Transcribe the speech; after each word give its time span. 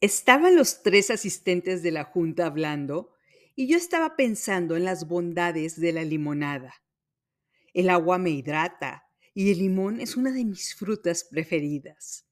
Estaban 0.00 0.54
los 0.54 0.84
tres 0.84 1.10
asistentes 1.10 1.82
de 1.82 1.90
la 1.90 2.04
junta 2.04 2.46
hablando 2.46 3.10
y 3.56 3.66
yo 3.66 3.76
estaba 3.76 4.14
pensando 4.14 4.76
en 4.76 4.84
las 4.84 5.08
bondades 5.08 5.80
de 5.80 5.92
la 5.92 6.04
limonada. 6.04 6.72
El 7.74 7.90
agua 7.90 8.16
me 8.16 8.30
hidrata 8.30 9.10
y 9.34 9.50
el 9.50 9.58
limón 9.58 10.00
es 10.00 10.16
una 10.16 10.30
de 10.30 10.44
mis 10.44 10.76
frutas 10.76 11.24
preferidas. 11.24 12.28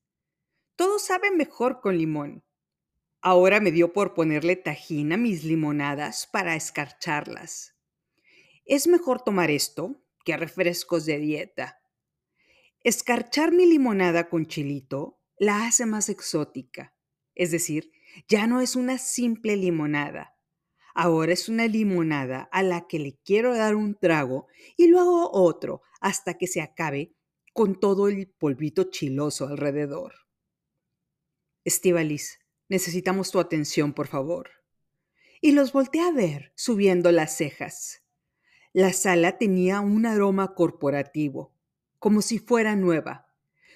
Todo 0.76 1.00
sabe 1.00 1.32
mejor 1.32 1.80
con 1.80 1.98
limón. 1.98 2.44
Ahora 3.20 3.58
me 3.58 3.72
dio 3.72 3.92
por 3.92 4.14
ponerle 4.14 4.54
tajín 4.54 5.12
a 5.12 5.16
mis 5.16 5.42
limonadas 5.42 6.28
para 6.28 6.54
escarcharlas. 6.54 7.74
Es 8.64 8.86
mejor 8.86 9.22
tomar 9.22 9.50
esto 9.50 10.00
que 10.24 10.36
refrescos 10.36 11.04
de 11.04 11.18
dieta. 11.18 11.80
Escarchar 12.84 13.50
mi 13.50 13.66
limonada 13.66 14.28
con 14.28 14.46
chilito 14.46 15.18
la 15.36 15.66
hace 15.66 15.84
más 15.84 16.08
exótica 16.08 16.95
es 17.36 17.50
decir, 17.50 17.92
ya 18.28 18.46
no 18.46 18.60
es 18.60 18.74
una 18.74 18.98
simple 18.98 19.56
limonada. 19.56 20.34
Ahora 20.94 21.34
es 21.34 21.48
una 21.48 21.66
limonada 21.66 22.48
a 22.50 22.62
la 22.62 22.88
que 22.88 22.98
le 22.98 23.18
quiero 23.22 23.54
dar 23.54 23.76
un 23.76 23.94
trago 23.94 24.46
y 24.76 24.88
luego 24.88 25.30
otro 25.30 25.82
hasta 26.00 26.34
que 26.38 26.46
se 26.46 26.62
acabe 26.62 27.14
con 27.52 27.78
todo 27.78 28.08
el 28.08 28.28
polvito 28.28 28.84
chiloso 28.84 29.46
alrededor. 29.46 30.14
Estivalis, 31.64 32.38
necesitamos 32.68 33.30
tu 33.30 33.38
atención, 33.38 33.92
por 33.92 34.06
favor. 34.06 34.50
Y 35.42 35.52
los 35.52 35.72
volteé 35.72 36.00
a 36.00 36.12
ver, 36.12 36.52
subiendo 36.56 37.12
las 37.12 37.36
cejas. 37.36 38.02
La 38.72 38.94
sala 38.94 39.36
tenía 39.36 39.80
un 39.80 40.06
aroma 40.06 40.54
corporativo, 40.54 41.54
como 41.98 42.22
si 42.22 42.38
fuera 42.38 42.74
nueva, 42.76 43.26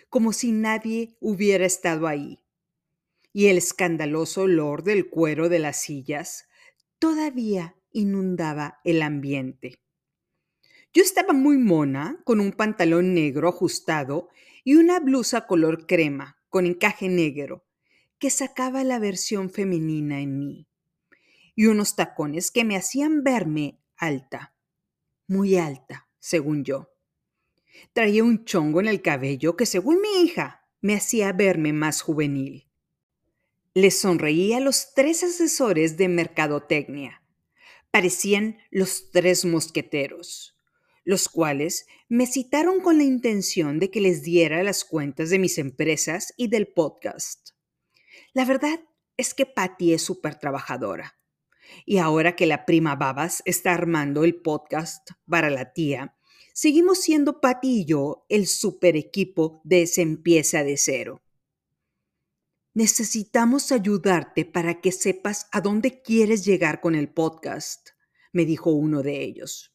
como 0.09 0.33
si 0.33 0.53
nadie 0.53 1.17
hubiera 1.21 1.67
estado 1.67 2.07
ahí 2.07 2.40
y 3.33 3.47
el 3.47 3.59
escandaloso 3.59 4.43
olor 4.43 4.83
del 4.83 5.09
cuero 5.09 5.49
de 5.49 5.59
las 5.59 5.81
sillas 5.81 6.49
todavía 6.99 7.77
inundaba 7.93 8.81
el 8.85 9.03
ambiente. 9.03 9.81
Yo 10.93 11.03
estaba 11.03 11.33
muy 11.33 11.57
mona, 11.57 12.21
con 12.25 12.41
un 12.41 12.53
pantalón 12.53 13.15
negro 13.15 13.49
ajustado 13.49 14.29
y 14.65 14.75
una 14.75 14.99
blusa 14.99 15.47
color 15.47 15.87
crema, 15.87 16.39
con 16.49 16.67
encaje 16.67 17.09
negro, 17.09 17.65
que 18.19 18.31
sacaba 18.31 18.83
la 18.85 18.99
versión 18.99 19.51
femenina 19.51 20.21
en 20.21 20.39
mí, 20.39 20.69
y 21.55 21.67
unos 21.67 21.95
tacones 21.97 22.51
que 22.51 22.65
me 22.65 22.77
hacían 22.77 23.23
verme 23.23 23.81
alta, 23.97 24.55
muy 25.27 25.57
alta, 25.57 26.09
según 26.19 26.65
yo. 26.65 26.91
Traía 27.93 28.25
un 28.25 28.45
chongo 28.45 28.81
en 28.81 28.89
el 28.89 29.01
cabello 29.01 29.57
que, 29.57 29.67
según 29.67 30.01
mi 30.01 30.23
hija, 30.25 30.67
me 30.81 30.95
hacía 30.95 31.33
verme 31.33 31.73
más 31.73 32.03
juvenil. 32.03 32.70
Les 33.81 33.99
sonreí 33.99 34.53
a 34.53 34.61
los 34.61 34.93
tres 34.93 35.25
asesores 35.25 35.97
de 35.97 36.07
mercadotecnia. 36.09 37.23
Parecían 37.91 38.59
los 38.71 39.11
tres 39.11 39.47
mosqueteros, 39.47 40.55
los 41.03 41.31
cuales 41.31 41.87
me 42.07 42.27
citaron 42.27 42.83
con 42.83 42.99
la 42.99 43.05
intención 43.05 43.79
de 43.79 43.91
que 43.91 44.03
les 44.03 44.23
diera 44.23 44.63
las 44.63 44.85
cuentas 44.85 45.31
de 45.31 45.39
mis 45.39 45.57
empresas 45.57 46.35
y 46.37 46.49
del 46.49 46.69
podcast. 46.69 47.53
La 48.35 48.45
verdad 48.45 48.81
es 49.17 49.33
que 49.33 49.47
Patty 49.47 49.95
es 49.95 50.03
súper 50.03 50.35
trabajadora. 50.35 51.19
Y 51.87 51.97
ahora 51.97 52.37
que 52.37 52.45
la 52.45 52.67
prima 52.67 52.97
Babas 52.97 53.43
está 53.47 53.73
armando 53.73 54.25
el 54.25 54.43
podcast 54.43 55.09
para 55.27 55.49
la 55.49 55.73
tía, 55.73 56.19
seguimos 56.53 57.01
siendo 57.01 57.41
Patty 57.41 57.81
y 57.81 57.85
yo 57.87 58.27
el 58.29 58.47
super 58.47 58.95
equipo 58.95 59.63
de 59.65 59.87
Se 59.87 60.03
empieza 60.03 60.65
de 60.65 60.77
cero. 60.77 61.23
Necesitamos 62.73 63.73
ayudarte 63.73 64.45
para 64.45 64.81
que 64.81 64.93
sepas 64.93 65.49
a 65.51 65.61
dónde 65.61 66.03
quieres 66.03 66.45
llegar 66.45 66.81
con 66.81 66.95
el 66.95 67.09
podcast, 67.09 67.91
me 68.33 68.45
dijo 68.45 68.71
uno 68.71 69.03
de 69.03 69.23
ellos. 69.23 69.75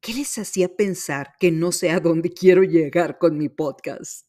¿Qué 0.00 0.12
les 0.12 0.36
hacía 0.38 0.76
pensar 0.76 1.34
que 1.38 1.52
no 1.52 1.70
sé 1.70 1.90
a 1.90 2.00
dónde 2.00 2.30
quiero 2.30 2.64
llegar 2.64 3.18
con 3.18 3.38
mi 3.38 3.48
podcast? 3.48 4.26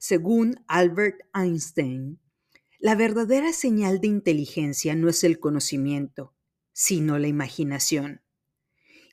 Según 0.00 0.64
Albert 0.66 1.20
Einstein, 1.32 2.20
la 2.80 2.96
verdadera 2.96 3.52
señal 3.52 4.00
de 4.00 4.08
inteligencia 4.08 4.94
no 4.96 5.08
es 5.08 5.22
el 5.24 5.38
conocimiento, 5.38 6.34
sino 6.72 7.18
la 7.18 7.28
imaginación. 7.28 8.22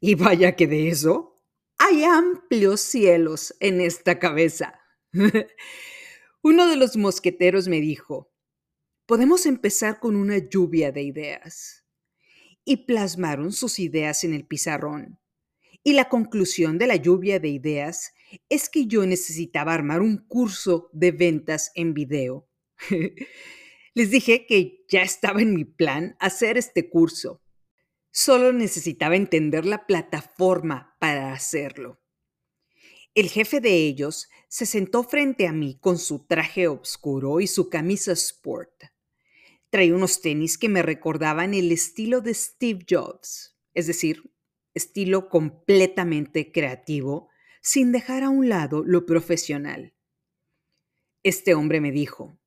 Y 0.02 0.16
vaya 0.16 0.56
que 0.56 0.68
de 0.68 0.90
eso 0.90 1.40
hay 1.78 2.03
amplios 2.03 2.81
cielos 2.81 3.56
en 3.59 3.80
esta 3.80 4.18
cabeza. 4.19 4.80
Uno 6.46 6.68
de 6.68 6.76
los 6.76 6.98
mosqueteros 6.98 7.70
me 7.70 7.80
dijo, 7.80 8.30
podemos 9.06 9.46
empezar 9.46 10.02
con 10.02 10.18
una 10.18 10.40
lluvia 10.40 10.92
de 10.92 11.02
ideas. 11.02 11.86
Y 12.66 12.86
plasmaron 12.86 13.54
sus 13.54 13.80
ideas 13.80 14.26
en 14.26 14.34
el 14.34 14.46
pizarrón. 14.46 15.22
Y 15.84 15.94
la 15.94 16.09
conclusión 16.09 16.78
de 16.78 16.88
la 16.88 16.98
lluvia 16.98 17.40
de 17.40 17.48
ideas 17.48 18.14
es 18.50 18.68
que 18.68 18.88
yo 18.88 19.06
necesitaba 19.06 19.74
armar 19.74 20.02
un 20.02 20.18
curso 20.18 20.90
de 20.92 21.14
ventas 21.14 21.72
en 21.76 21.94
video. 21.94 22.50
Les 23.94 24.12
dije 24.12 24.46
que 24.46 24.84
ya 24.90 25.02
estaba 25.02 25.42
en 25.42 25.54
mi 25.54 25.64
plan 25.64 26.18
hacer 26.20 26.58
este 26.58 26.90
curso. 26.90 27.42
Solo 28.12 28.52
necesitaba 28.52 29.16
entender 29.16 29.66
la 29.66 29.88
plataforma 29.88 30.98
para 31.00 31.31
hacerlo. 31.31 32.03
El 33.16 33.29
jefe 33.29 33.62
de 33.62 33.75
ellos 33.85 34.28
se 34.47 34.66
sentó 34.66 35.03
frente 35.03 35.47
a 35.47 35.51
mí 35.51 35.78
con 35.79 36.00
su 36.00 36.25
traje 36.25 36.68
oscuro 36.68 37.40
y 37.40 37.47
su 37.47 37.69
camisa 37.69 38.12
sport. 38.13 38.85
Traía 39.69 39.96
unos 39.96 40.22
tenis 40.22 40.57
que 40.57 40.68
me 40.68 40.81
recordaban 40.81 41.53
el 41.53 41.72
estilo 41.72 42.22
de 42.22 42.34
Steve 42.34 42.85
Jobs, 42.90 43.56
es 43.75 43.85
decir, 43.85 44.34
estilo 44.74 45.29
completamente 45.29 46.51
creativo, 46.51 47.29
sin 47.62 47.91
dejar 47.91 48.24
a 48.24 48.29
un 48.29 48.50
lado 48.50 48.84
lo 48.84 49.06
profesional. 49.06 49.94
Este 51.22 51.53
hombre 51.53 51.81
me 51.81 51.91
dijo, 51.91 52.40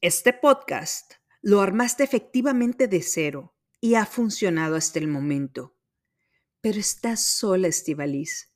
este 0.00 0.32
podcast 0.32 1.14
lo 1.42 1.60
armaste 1.60 2.04
efectivamente 2.04 2.86
de 2.86 3.02
cero 3.02 3.56
y 3.80 3.94
ha 3.94 4.06
funcionado 4.06 4.76
hasta 4.76 5.00
el 5.00 5.08
momento. 5.08 5.76
Pero 6.60 6.78
estás 6.78 7.24
sola, 7.24 7.66
Estivalis. 7.66 8.52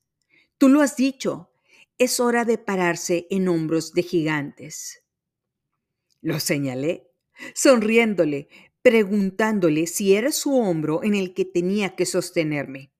Tú 0.62 0.68
lo 0.68 0.80
has 0.80 0.94
dicho, 0.94 1.50
es 1.98 2.20
hora 2.20 2.44
de 2.44 2.56
pararse 2.56 3.26
en 3.30 3.48
hombros 3.48 3.94
de 3.94 4.04
gigantes. 4.04 5.02
Lo 6.20 6.38
señalé, 6.38 7.10
sonriéndole, 7.52 8.46
preguntándole 8.80 9.88
si 9.88 10.14
era 10.14 10.30
su 10.30 10.56
hombro 10.56 11.02
en 11.02 11.16
el 11.16 11.34
que 11.34 11.44
tenía 11.44 11.96
que 11.96 12.06
sostenerme. 12.06 12.92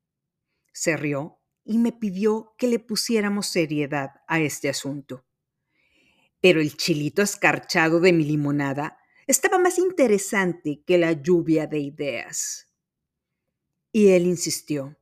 Se 0.72 0.96
rió 0.96 1.38
y 1.64 1.78
me 1.78 1.92
pidió 1.92 2.52
que 2.58 2.66
le 2.66 2.80
pusiéramos 2.80 3.46
seriedad 3.46 4.10
a 4.26 4.40
este 4.40 4.68
asunto. 4.68 5.24
Pero 6.40 6.60
el 6.60 6.76
chilito 6.76 7.22
escarchado 7.22 8.00
de 8.00 8.12
mi 8.12 8.24
limonada 8.24 8.98
estaba 9.28 9.58
más 9.58 9.78
interesante 9.78 10.82
que 10.84 10.98
la 10.98 11.12
lluvia 11.12 11.68
de 11.68 11.78
ideas. 11.78 12.74
Y 13.92 14.08
él 14.08 14.26
insistió. 14.26 14.98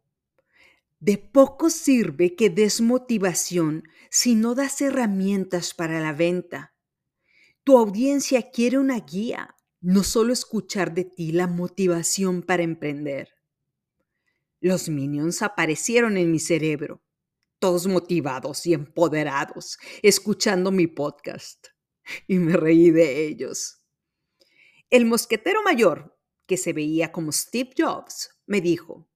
De 1.00 1.16
poco 1.16 1.70
sirve 1.70 2.36
que 2.36 2.50
des 2.50 2.82
motivación 2.82 3.84
si 4.10 4.34
no 4.34 4.54
das 4.54 4.82
herramientas 4.82 5.72
para 5.72 5.98
la 5.98 6.12
venta. 6.12 6.74
Tu 7.64 7.78
audiencia 7.78 8.50
quiere 8.50 8.78
una 8.78 9.00
guía, 9.00 9.56
no 9.80 10.02
solo 10.02 10.32
escuchar 10.34 10.92
de 10.92 11.04
ti 11.04 11.32
la 11.32 11.46
motivación 11.46 12.42
para 12.42 12.64
emprender. 12.64 13.30
Los 14.60 14.90
minions 14.90 15.40
aparecieron 15.40 16.18
en 16.18 16.30
mi 16.30 16.38
cerebro, 16.38 17.02
todos 17.58 17.86
motivados 17.86 18.66
y 18.66 18.74
empoderados, 18.74 19.78
escuchando 20.02 20.70
mi 20.70 20.86
podcast, 20.86 21.68
y 22.26 22.38
me 22.38 22.58
reí 22.58 22.90
de 22.90 23.26
ellos. 23.26 23.86
El 24.90 25.06
mosquetero 25.06 25.62
mayor, 25.62 26.18
que 26.46 26.58
se 26.58 26.74
veía 26.74 27.10
como 27.10 27.32
Steve 27.32 27.70
Jobs, 27.78 28.38
me 28.46 28.60
dijo, 28.60 29.09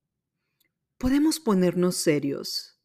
podemos 1.05 1.39
ponernos 1.39 1.97
serios. 1.97 2.81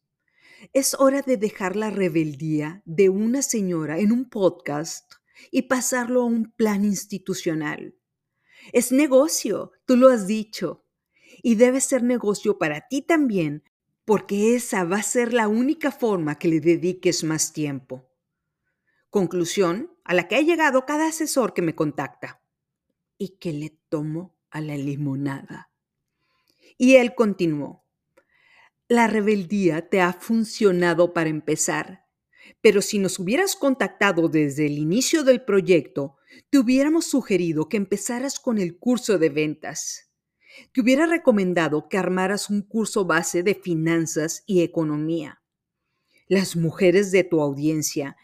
Es 0.74 0.92
hora 0.92 1.22
de 1.22 1.38
dejar 1.38 1.74
la 1.74 1.88
rebeldía 1.88 2.82
de 2.84 3.08
una 3.08 3.40
señora 3.40 3.98
en 3.98 4.12
un 4.12 4.28
podcast 4.28 5.14
y 5.50 5.62
pasarlo 5.62 6.20
a 6.20 6.26
un 6.26 6.52
plan 6.52 6.84
institucional. 6.84 7.96
Es 8.74 8.92
negocio, 8.92 9.72
tú 9.86 9.96
lo 9.96 10.08
has 10.08 10.26
dicho, 10.26 10.84
y 11.42 11.54
debe 11.54 11.80
ser 11.80 12.02
negocio 12.02 12.58
para 12.58 12.88
ti 12.88 13.00
también, 13.00 13.64
porque 14.04 14.54
esa 14.54 14.84
va 14.84 14.98
a 14.98 15.02
ser 15.02 15.32
la 15.32 15.48
única 15.48 15.90
forma 15.90 16.38
que 16.38 16.48
le 16.48 16.60
dediques 16.60 17.24
más 17.24 17.54
tiempo. 17.54 18.10
Conclusión 19.08 19.96
a 20.04 20.12
la 20.12 20.28
que 20.28 20.36
ha 20.36 20.42
llegado 20.42 20.84
cada 20.84 21.06
asesor 21.06 21.54
que 21.54 21.62
me 21.62 21.74
contacta 21.74 22.42
y 23.16 23.38
que 23.38 23.54
le 23.54 23.78
tomo 23.88 24.36
a 24.50 24.60
la 24.60 24.76
limonada. 24.76 25.70
Y 26.76 26.96
él 26.96 27.14
continuó. 27.14 27.86
La 28.90 29.06
rebeldía 29.06 29.88
te 29.88 30.00
ha 30.00 30.12
funcionado 30.12 31.12
para 31.12 31.30
empezar, 31.30 32.08
pero 32.60 32.82
si 32.82 32.98
nos 32.98 33.20
hubieras 33.20 33.54
contactado 33.54 34.28
desde 34.28 34.66
el 34.66 34.78
inicio 34.78 35.22
del 35.22 35.44
proyecto, 35.44 36.16
te 36.50 36.58
hubiéramos 36.58 37.04
sugerido 37.04 37.68
que 37.68 37.76
empezaras 37.76 38.40
con 38.40 38.58
el 38.58 38.78
curso 38.78 39.16
de 39.16 39.28
ventas. 39.28 40.10
Te 40.72 40.80
hubiera 40.80 41.06
recomendado 41.06 41.88
que 41.88 41.98
armaras 41.98 42.50
un 42.50 42.62
curso 42.62 43.04
base 43.04 43.44
de 43.44 43.54
finanzas 43.54 44.42
y 44.44 44.62
economía. 44.62 45.40
Las 46.26 46.56
mujeres 46.56 47.12
de 47.12 47.22
tu 47.22 47.40
audiencia 47.40 48.16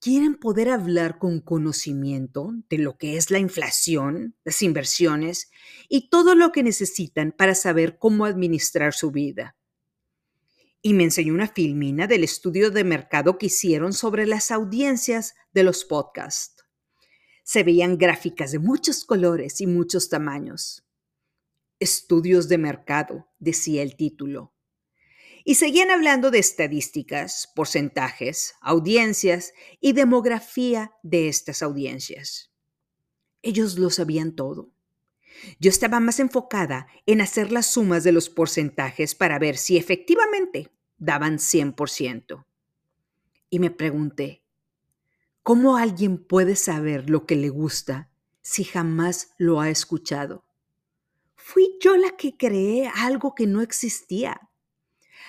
quieren 0.00 0.36
poder 0.36 0.70
hablar 0.70 1.18
con 1.18 1.42
conocimiento 1.42 2.54
de 2.70 2.78
lo 2.78 2.96
que 2.96 3.18
es 3.18 3.30
la 3.30 3.40
inflación, 3.40 4.38
las 4.42 4.62
inversiones 4.62 5.50
y 5.86 6.08
todo 6.08 6.34
lo 6.34 6.50
que 6.50 6.62
necesitan 6.62 7.30
para 7.30 7.54
saber 7.54 7.98
cómo 7.98 8.24
administrar 8.24 8.94
su 8.94 9.10
vida. 9.10 9.54
Y 10.86 10.92
me 10.92 11.04
enseñó 11.04 11.32
una 11.32 11.48
filmina 11.48 12.06
del 12.06 12.24
estudio 12.24 12.70
de 12.70 12.84
mercado 12.84 13.38
que 13.38 13.46
hicieron 13.46 13.94
sobre 13.94 14.26
las 14.26 14.50
audiencias 14.50 15.34
de 15.54 15.62
los 15.62 15.86
podcasts. 15.86 16.62
Se 17.42 17.62
veían 17.62 17.96
gráficas 17.96 18.52
de 18.52 18.58
muchos 18.58 19.06
colores 19.06 19.62
y 19.62 19.66
muchos 19.66 20.10
tamaños. 20.10 20.86
Estudios 21.80 22.48
de 22.48 22.58
mercado, 22.58 23.30
decía 23.38 23.82
el 23.82 23.96
título. 23.96 24.52
Y 25.42 25.54
seguían 25.54 25.90
hablando 25.90 26.30
de 26.30 26.40
estadísticas, 26.40 27.50
porcentajes, 27.54 28.52
audiencias 28.60 29.54
y 29.80 29.94
demografía 29.94 30.92
de 31.02 31.28
estas 31.28 31.62
audiencias. 31.62 32.52
Ellos 33.40 33.78
lo 33.78 33.88
sabían 33.88 34.36
todo. 34.36 34.73
Yo 35.58 35.70
estaba 35.70 36.00
más 36.00 36.20
enfocada 36.20 36.86
en 37.06 37.20
hacer 37.20 37.52
las 37.52 37.66
sumas 37.66 38.04
de 38.04 38.12
los 38.12 38.28
porcentajes 38.28 39.14
para 39.14 39.38
ver 39.38 39.56
si 39.56 39.76
efectivamente 39.76 40.70
daban 40.98 41.38
100%. 41.38 42.44
Y 43.50 43.58
me 43.58 43.70
pregunté, 43.70 44.42
¿cómo 45.42 45.76
alguien 45.76 46.18
puede 46.18 46.56
saber 46.56 47.10
lo 47.10 47.26
que 47.26 47.36
le 47.36 47.48
gusta 47.48 48.10
si 48.42 48.64
jamás 48.64 49.30
lo 49.38 49.60
ha 49.60 49.70
escuchado? 49.70 50.44
Fui 51.36 51.76
yo 51.80 51.96
la 51.96 52.10
que 52.16 52.36
creé 52.36 52.90
algo 52.94 53.34
que 53.34 53.46
no 53.46 53.60
existía 53.60 54.50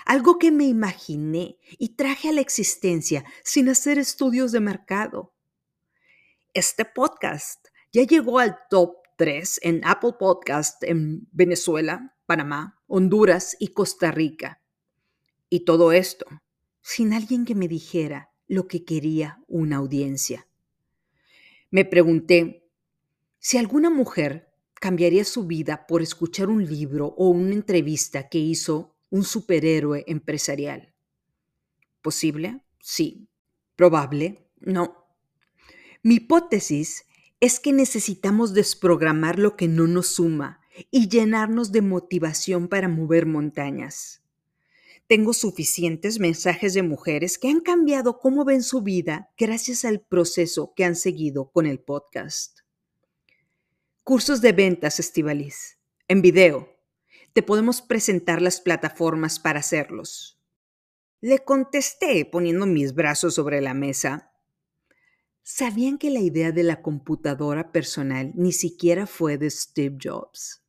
algo 0.06 0.38
que 0.38 0.52
me 0.52 0.66
imaginé 0.66 1.58
y 1.78 1.96
traje 1.96 2.30
a 2.30 2.32
la 2.32 2.42
existencia 2.42 3.26
sin 3.44 3.70
hacer 3.70 3.98
estudios 3.98 4.52
de 4.52 4.60
mercado. 4.60 5.34
Este 6.54 6.86
podcast 6.86 7.68
ya 7.92 8.04
llegó 8.04 8.40
al 8.40 8.58
top 8.70 8.98
3 9.16 9.60
en 9.64 9.82
Apple 9.86 10.14
Podcast 10.20 10.84
en 10.84 11.28
Venezuela, 11.32 12.16
Panamá, 12.26 12.82
Honduras 12.88 13.56
y 13.60 13.70
Costa 13.70 14.12
Rica. 14.12 14.62
Y 15.50 15.62
todo 15.62 15.92
esto 15.92 16.26
sin 16.82 17.14
alguien 17.14 17.46
que 17.46 17.56
me 17.56 17.68
dijera 17.68 18.32
lo 18.48 18.68
que 18.68 18.86
quería 18.86 19.44
una 19.48 19.78
audiencia. 19.78 20.48
Me 21.72 21.84
pregunté 21.84 22.70
si 23.40 23.58
alguna 23.58 23.90
mujer 23.90 24.54
cambiaría 24.76 25.24
su 25.24 25.48
vida 25.48 25.88
por 25.88 26.04
escuchar 26.04 26.50
un 26.50 26.64
libro 26.64 27.08
o 27.18 27.30
una 27.30 27.54
entrevista 27.54 28.30
que 28.30 28.38
hizo 28.38 28.96
un 29.10 29.24
superhéroe 29.24 30.04
empresarial. 30.08 30.94
¿Posible? 32.04 32.62
Sí. 32.80 33.30
¿Probable? 33.76 34.48
No. 34.60 35.08
Mi 36.04 36.16
hipótesis 36.16 37.06
es 37.46 37.60
que 37.60 37.72
necesitamos 37.72 38.56
desprogramar 38.56 39.38
lo 39.38 39.56
que 39.56 39.68
no 39.68 39.86
nos 39.86 40.08
suma 40.08 40.62
y 40.90 41.10
llenarnos 41.10 41.72
de 41.72 41.84
motivación 41.84 42.68
para 42.68 42.88
mover 42.88 43.28
montañas. 43.28 44.24
Tengo 45.06 45.32
suficientes 45.32 46.20
mensajes 46.20 46.74
de 46.74 46.82
mujeres 46.82 47.38
que 47.38 47.50
han 47.50 47.60
cambiado 47.60 48.18
cómo 48.18 48.46
ven 48.46 48.64
su 48.64 48.82
vida 48.82 49.30
gracias 49.38 49.86
al 49.86 50.02
proceso 50.02 50.74
que 50.76 50.86
han 50.86 50.96
seguido 50.96 51.52
con 51.52 51.68
el 51.68 51.80
podcast. 51.80 52.62
Cursos 54.04 54.42
de 54.42 54.52
ventas, 54.52 55.00
Estivalis, 55.00 55.78
en 56.08 56.24
video, 56.24 56.76
te 57.34 57.44
podemos 57.44 57.84
presentar 57.84 58.42
las 58.42 58.60
plataformas 58.60 59.38
para 59.38 59.60
hacerlos. 59.60 60.42
Le 61.22 61.38
contesté 61.44 62.26
poniendo 62.26 62.66
mis 62.66 62.96
brazos 62.96 63.36
sobre 63.36 63.62
la 63.62 63.76
mesa. 63.76 64.32
¿Sabían 65.48 66.00
que 66.00 66.10
la 66.10 66.22
idea 66.22 66.52
de 66.52 66.64
la 66.64 66.82
computadora 66.82 67.72
personal 67.72 68.32
ni 68.34 68.52
siquiera 68.52 69.06
fue 69.06 69.38
de 69.38 69.52
Steve 69.52 69.96
Jobs? 70.04 70.64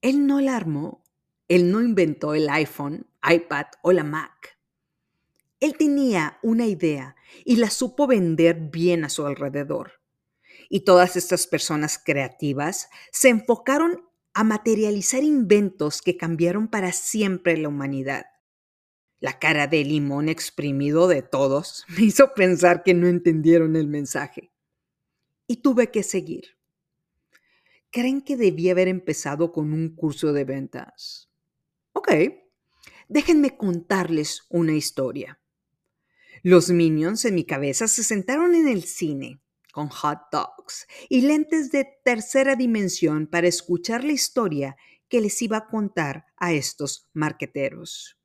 Él 0.00 0.26
no 0.26 0.40
la 0.40 0.56
armó. 0.56 1.04
Él 1.48 1.70
no 1.70 1.82
inventó 1.82 2.32
el 2.32 2.48
iPhone, 2.48 3.06
iPad 3.22 3.66
o 3.82 3.92
la 3.92 4.02
Mac. 4.02 4.58
Él 5.60 5.76
tenía 5.76 6.38
una 6.42 6.64
idea 6.64 7.14
y 7.44 7.56
la 7.56 7.68
supo 7.68 8.06
vender 8.06 8.70
bien 8.70 9.04
a 9.04 9.10
su 9.10 9.26
alrededor. 9.26 10.00
Y 10.70 10.86
todas 10.86 11.16
estas 11.16 11.46
personas 11.46 12.00
creativas 12.02 12.88
se 13.12 13.28
enfocaron 13.28 14.08
a 14.32 14.44
materializar 14.44 15.22
inventos 15.24 16.00
que 16.00 16.16
cambiaron 16.16 16.68
para 16.68 16.92
siempre 16.92 17.58
la 17.58 17.68
humanidad. 17.68 18.24
La 19.20 19.38
cara 19.38 19.66
de 19.66 19.84
limón 19.84 20.30
exprimido 20.30 21.06
de 21.06 21.22
todos 21.22 21.84
me 21.96 22.04
hizo 22.04 22.34
pensar 22.34 22.82
que 22.82 22.94
no 22.94 23.06
entendieron 23.06 23.76
el 23.76 23.86
mensaje. 23.86 24.50
Y 25.46 25.56
tuve 25.56 25.90
que 25.90 26.02
seguir. 26.02 26.56
¿Creen 27.90 28.22
que 28.22 28.36
debía 28.36 28.72
haber 28.72 28.88
empezado 28.88 29.52
con 29.52 29.72
un 29.72 29.94
curso 29.94 30.32
de 30.32 30.44
ventas? 30.44 31.28
Ok, 31.92 32.12
déjenme 33.08 33.56
contarles 33.56 34.46
una 34.48 34.72
historia. 34.72 35.40
Los 36.42 36.70
minions 36.70 37.24
en 37.24 37.34
mi 37.34 37.44
cabeza 37.44 37.88
se 37.88 38.04
sentaron 38.04 38.54
en 38.54 38.68
el 38.68 38.84
cine 38.84 39.42
con 39.72 39.88
hot 39.88 40.20
dogs 40.32 40.86
y 41.08 41.22
lentes 41.22 41.70
de 41.70 41.86
tercera 42.04 42.56
dimensión 42.56 43.26
para 43.26 43.48
escuchar 43.48 44.04
la 44.04 44.12
historia 44.12 44.76
que 45.08 45.20
les 45.20 45.42
iba 45.42 45.58
a 45.58 45.66
contar 45.66 46.26
a 46.36 46.52
estos 46.52 47.08
marqueteros. 47.12 48.19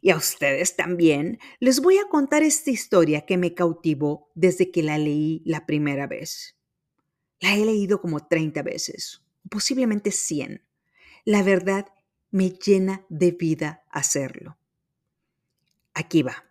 Y 0.00 0.10
a 0.10 0.16
ustedes 0.16 0.76
también 0.76 1.38
les 1.60 1.80
voy 1.80 1.98
a 1.98 2.08
contar 2.08 2.42
esta 2.42 2.70
historia 2.70 3.22
que 3.22 3.36
me 3.36 3.54
cautivó 3.54 4.30
desde 4.34 4.70
que 4.70 4.82
la 4.82 4.98
leí 4.98 5.42
la 5.44 5.66
primera 5.66 6.06
vez. 6.06 6.56
La 7.40 7.54
he 7.54 7.64
leído 7.64 8.00
como 8.00 8.26
30 8.26 8.62
veces, 8.62 9.22
posiblemente 9.48 10.10
100. 10.10 10.62
La 11.24 11.42
verdad 11.42 11.86
me 12.30 12.50
llena 12.50 13.06
de 13.08 13.30
vida 13.32 13.84
hacerlo. 13.90 14.58
Aquí 15.94 16.22
va. 16.22 16.44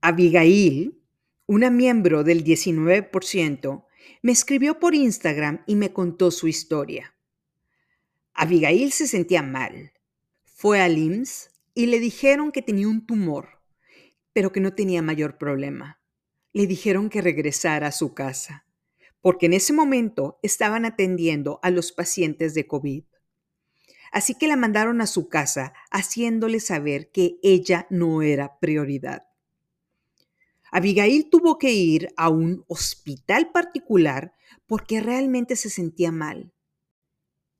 Abigail 0.00 1.02
una 1.46 1.70
miembro 1.70 2.24
del 2.24 2.44
19% 2.44 3.84
me 4.22 4.32
escribió 4.32 4.78
por 4.78 4.94
Instagram 4.94 5.62
y 5.66 5.76
me 5.76 5.92
contó 5.92 6.30
su 6.30 6.48
historia. 6.48 7.14
Abigail 8.32 8.90
se 8.90 9.06
sentía 9.06 9.42
mal. 9.42 9.92
Fue 10.44 10.80
al 10.80 10.96
IMSS 10.96 11.51
y 11.74 11.86
le 11.86 12.00
dijeron 12.00 12.52
que 12.52 12.62
tenía 12.62 12.88
un 12.88 13.06
tumor, 13.06 13.60
pero 14.32 14.52
que 14.52 14.60
no 14.60 14.74
tenía 14.74 15.02
mayor 15.02 15.38
problema. 15.38 16.00
Le 16.52 16.66
dijeron 16.66 17.08
que 17.08 17.22
regresara 17.22 17.88
a 17.88 17.92
su 17.92 18.12
casa, 18.12 18.66
porque 19.20 19.46
en 19.46 19.54
ese 19.54 19.72
momento 19.72 20.38
estaban 20.42 20.84
atendiendo 20.84 21.60
a 21.62 21.70
los 21.70 21.92
pacientes 21.92 22.52
de 22.54 22.66
COVID. 22.66 23.04
Así 24.10 24.34
que 24.34 24.46
la 24.46 24.56
mandaron 24.56 25.00
a 25.00 25.06
su 25.06 25.28
casa 25.28 25.72
haciéndole 25.90 26.60
saber 26.60 27.10
que 27.10 27.38
ella 27.42 27.86
no 27.88 28.20
era 28.20 28.58
prioridad. 28.58 29.26
Abigail 30.70 31.30
tuvo 31.30 31.58
que 31.58 31.72
ir 31.72 32.08
a 32.16 32.28
un 32.28 32.64
hospital 32.68 33.50
particular 33.50 34.34
porque 34.66 35.00
realmente 35.00 35.56
se 35.56 35.70
sentía 35.70 36.12
mal. 36.12 36.52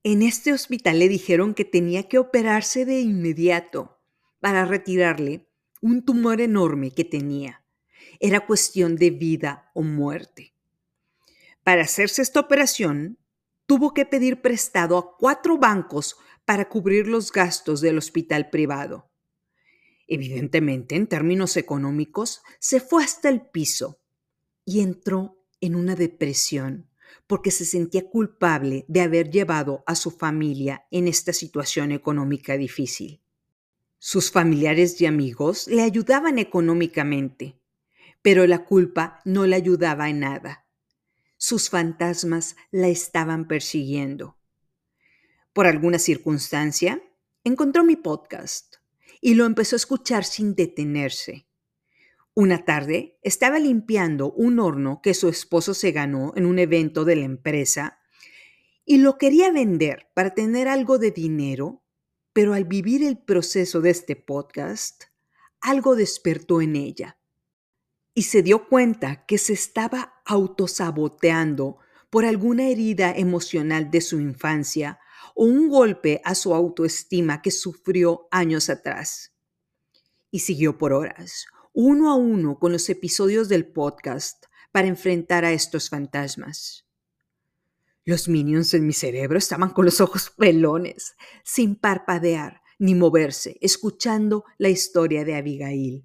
En 0.02 0.22
este 0.22 0.52
hospital 0.52 0.98
le 0.98 1.08
dijeron 1.08 1.54
que 1.54 1.64
tenía 1.64 2.08
que 2.08 2.18
operarse 2.18 2.84
de 2.84 3.00
inmediato 3.00 4.01
para 4.42 4.64
retirarle 4.64 5.48
un 5.80 6.04
tumor 6.04 6.40
enorme 6.40 6.90
que 6.90 7.04
tenía. 7.04 7.64
Era 8.18 8.44
cuestión 8.44 8.96
de 8.96 9.10
vida 9.10 9.70
o 9.72 9.82
muerte. 9.82 10.52
Para 11.62 11.82
hacerse 11.82 12.22
esta 12.22 12.40
operación, 12.40 13.18
tuvo 13.66 13.94
que 13.94 14.04
pedir 14.04 14.42
prestado 14.42 14.98
a 14.98 15.16
cuatro 15.16 15.58
bancos 15.58 16.16
para 16.44 16.68
cubrir 16.68 17.06
los 17.06 17.30
gastos 17.30 17.80
del 17.80 17.98
hospital 17.98 18.50
privado. 18.50 19.12
Evidentemente, 20.08 20.96
en 20.96 21.06
términos 21.06 21.56
económicos, 21.56 22.42
se 22.58 22.80
fue 22.80 23.04
hasta 23.04 23.28
el 23.28 23.42
piso 23.42 24.00
y 24.64 24.80
entró 24.80 25.46
en 25.60 25.76
una 25.76 25.94
depresión 25.94 26.90
porque 27.28 27.52
se 27.52 27.64
sentía 27.64 28.10
culpable 28.10 28.86
de 28.88 29.02
haber 29.02 29.30
llevado 29.30 29.84
a 29.86 29.94
su 29.94 30.10
familia 30.10 30.84
en 30.90 31.06
esta 31.06 31.32
situación 31.32 31.92
económica 31.92 32.56
difícil. 32.56 33.21
Sus 34.04 34.32
familiares 34.32 35.00
y 35.00 35.06
amigos 35.06 35.68
le 35.68 35.80
ayudaban 35.82 36.40
económicamente, 36.40 37.60
pero 38.20 38.48
la 38.48 38.64
culpa 38.64 39.20
no 39.24 39.46
le 39.46 39.54
ayudaba 39.54 40.10
en 40.10 40.18
nada. 40.18 40.66
Sus 41.36 41.70
fantasmas 41.70 42.56
la 42.72 42.88
estaban 42.88 43.46
persiguiendo. 43.46 44.36
Por 45.52 45.68
alguna 45.68 46.00
circunstancia, 46.00 47.00
encontró 47.44 47.84
mi 47.84 47.94
podcast 47.94 48.78
y 49.20 49.34
lo 49.34 49.46
empezó 49.46 49.76
a 49.76 49.78
escuchar 49.78 50.24
sin 50.24 50.56
detenerse. 50.56 51.46
Una 52.34 52.64
tarde 52.64 53.20
estaba 53.22 53.60
limpiando 53.60 54.32
un 54.32 54.58
horno 54.58 55.00
que 55.00 55.14
su 55.14 55.28
esposo 55.28 55.74
se 55.74 55.92
ganó 55.92 56.32
en 56.34 56.46
un 56.46 56.58
evento 56.58 57.04
de 57.04 57.14
la 57.14 57.24
empresa 57.24 58.00
y 58.84 58.98
lo 58.98 59.16
quería 59.16 59.52
vender 59.52 60.08
para 60.12 60.34
tener 60.34 60.66
algo 60.66 60.98
de 60.98 61.12
dinero, 61.12 61.81
pero 62.32 62.54
al 62.54 62.64
vivir 62.64 63.02
el 63.02 63.18
proceso 63.18 63.80
de 63.80 63.90
este 63.90 64.16
podcast, 64.16 65.04
algo 65.60 65.96
despertó 65.96 66.60
en 66.60 66.76
ella 66.76 67.18
y 68.14 68.22
se 68.22 68.42
dio 68.42 68.68
cuenta 68.68 69.24
que 69.26 69.38
se 69.38 69.52
estaba 69.52 70.14
autosaboteando 70.24 71.78
por 72.10 72.24
alguna 72.24 72.68
herida 72.68 73.12
emocional 73.16 73.90
de 73.90 74.00
su 74.00 74.20
infancia 74.20 74.98
o 75.34 75.44
un 75.44 75.68
golpe 75.68 76.20
a 76.24 76.34
su 76.34 76.54
autoestima 76.54 77.40
que 77.40 77.50
sufrió 77.50 78.28
años 78.30 78.68
atrás. 78.68 79.32
Y 80.30 80.40
siguió 80.40 80.78
por 80.78 80.92
horas, 80.92 81.46
uno 81.72 82.10
a 82.10 82.16
uno 82.16 82.58
con 82.58 82.72
los 82.72 82.88
episodios 82.90 83.48
del 83.48 83.66
podcast 83.66 84.44
para 84.72 84.88
enfrentar 84.88 85.44
a 85.44 85.52
estos 85.52 85.88
fantasmas. 85.88 86.86
Los 88.04 88.28
minions 88.28 88.74
en 88.74 88.86
mi 88.86 88.92
cerebro 88.92 89.38
estaban 89.38 89.70
con 89.70 89.84
los 89.84 90.00
ojos 90.00 90.30
pelones, 90.36 91.14
sin 91.44 91.76
parpadear 91.76 92.62
ni 92.78 92.94
moverse, 92.94 93.58
escuchando 93.60 94.44
la 94.58 94.68
historia 94.68 95.24
de 95.24 95.36
Abigail. 95.36 96.04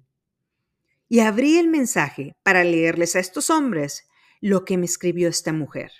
Y 1.08 1.20
abrí 1.20 1.58
el 1.58 1.68
mensaje 1.68 2.36
para 2.44 2.62
leerles 2.62 3.16
a 3.16 3.18
estos 3.18 3.50
hombres 3.50 4.08
lo 4.40 4.64
que 4.64 4.76
me 4.76 4.84
escribió 4.84 5.28
esta 5.28 5.52
mujer. 5.52 5.90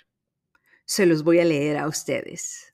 Se 0.85 1.05
los 1.05 1.23
voy 1.23 1.39
a 1.39 1.45
leer 1.45 1.77
a 1.77 1.87
ustedes. 1.87 2.73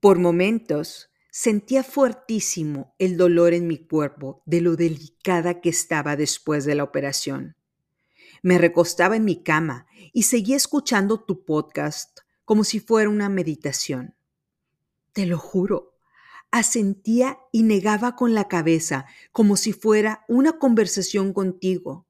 Por 0.00 0.18
momentos 0.18 1.10
sentía 1.30 1.82
fuertísimo 1.82 2.94
el 2.98 3.18
dolor 3.18 3.52
en 3.52 3.66
mi 3.66 3.76
cuerpo 3.76 4.42
de 4.46 4.62
lo 4.62 4.76
delicada 4.76 5.60
que 5.60 5.68
estaba 5.68 6.16
después 6.16 6.64
de 6.64 6.76
la 6.76 6.84
operación. 6.84 7.57
Me 8.42 8.58
recostaba 8.58 9.16
en 9.16 9.24
mi 9.24 9.42
cama 9.42 9.86
y 10.12 10.24
seguía 10.24 10.56
escuchando 10.56 11.20
tu 11.20 11.44
podcast 11.44 12.20
como 12.44 12.64
si 12.64 12.80
fuera 12.80 13.10
una 13.10 13.28
meditación. 13.28 14.14
Te 15.12 15.26
lo 15.26 15.38
juro, 15.38 15.98
asentía 16.50 17.38
y 17.52 17.62
negaba 17.62 18.16
con 18.16 18.34
la 18.34 18.48
cabeza 18.48 19.06
como 19.32 19.56
si 19.56 19.72
fuera 19.72 20.24
una 20.28 20.58
conversación 20.58 21.32
contigo. 21.32 22.06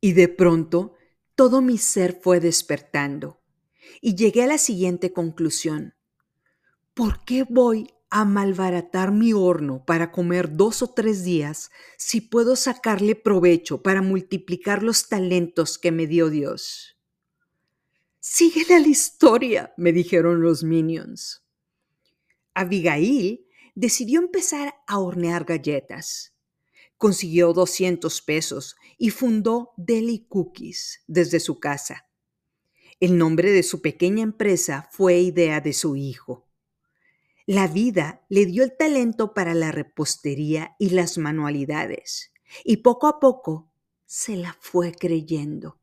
Y 0.00 0.12
de 0.12 0.28
pronto 0.28 0.94
todo 1.34 1.62
mi 1.62 1.78
ser 1.78 2.20
fue 2.22 2.40
despertando 2.40 3.40
y 4.00 4.14
llegué 4.14 4.44
a 4.44 4.46
la 4.46 4.58
siguiente 4.58 5.12
conclusión. 5.12 5.94
¿Por 6.94 7.24
qué 7.24 7.44
voy 7.48 7.92
a 8.10 8.24
malbaratar 8.24 9.12
mi 9.12 9.32
horno 9.32 9.84
para 9.84 10.10
comer 10.10 10.56
dos 10.56 10.82
o 10.82 10.92
tres 10.92 11.24
días 11.24 11.70
si 11.96 12.20
puedo 12.20 12.56
sacarle 12.56 13.14
provecho 13.14 13.82
para 13.82 14.02
multiplicar 14.02 14.82
los 14.82 15.08
talentos 15.08 15.78
que 15.78 15.92
me 15.92 16.06
dio 16.06 16.28
Dios? 16.28 16.98
Síguele 18.18 18.80
la 18.80 18.88
historia, 18.88 19.72
me 19.76 19.92
dijeron 19.92 20.42
los 20.42 20.62
minions. 20.62 21.42
Abigail 22.52 23.46
decidió 23.74 24.20
empezar 24.20 24.74
a 24.86 24.98
hornear 24.98 25.44
galletas. 25.44 26.34
Consiguió 26.98 27.54
200 27.54 28.20
pesos 28.22 28.76
y 28.98 29.10
fundó 29.10 29.72
Deli 29.78 30.26
Cookies 30.28 31.02
desde 31.06 31.40
su 31.40 31.58
casa. 31.60 32.06
El 32.98 33.16
nombre 33.16 33.50
de 33.50 33.62
su 33.62 33.80
pequeña 33.80 34.22
empresa 34.22 34.86
fue 34.92 35.20
idea 35.20 35.62
de 35.62 35.72
su 35.72 35.96
hijo. 35.96 36.49
La 37.52 37.66
vida 37.66 38.24
le 38.28 38.46
dio 38.46 38.62
el 38.62 38.76
talento 38.76 39.34
para 39.34 39.54
la 39.54 39.72
repostería 39.72 40.76
y 40.78 40.90
las 40.90 41.18
manualidades, 41.18 42.32
y 42.62 42.76
poco 42.76 43.08
a 43.08 43.18
poco 43.18 43.72
se 44.06 44.36
la 44.36 44.56
fue 44.60 44.92
creyendo. 44.92 45.76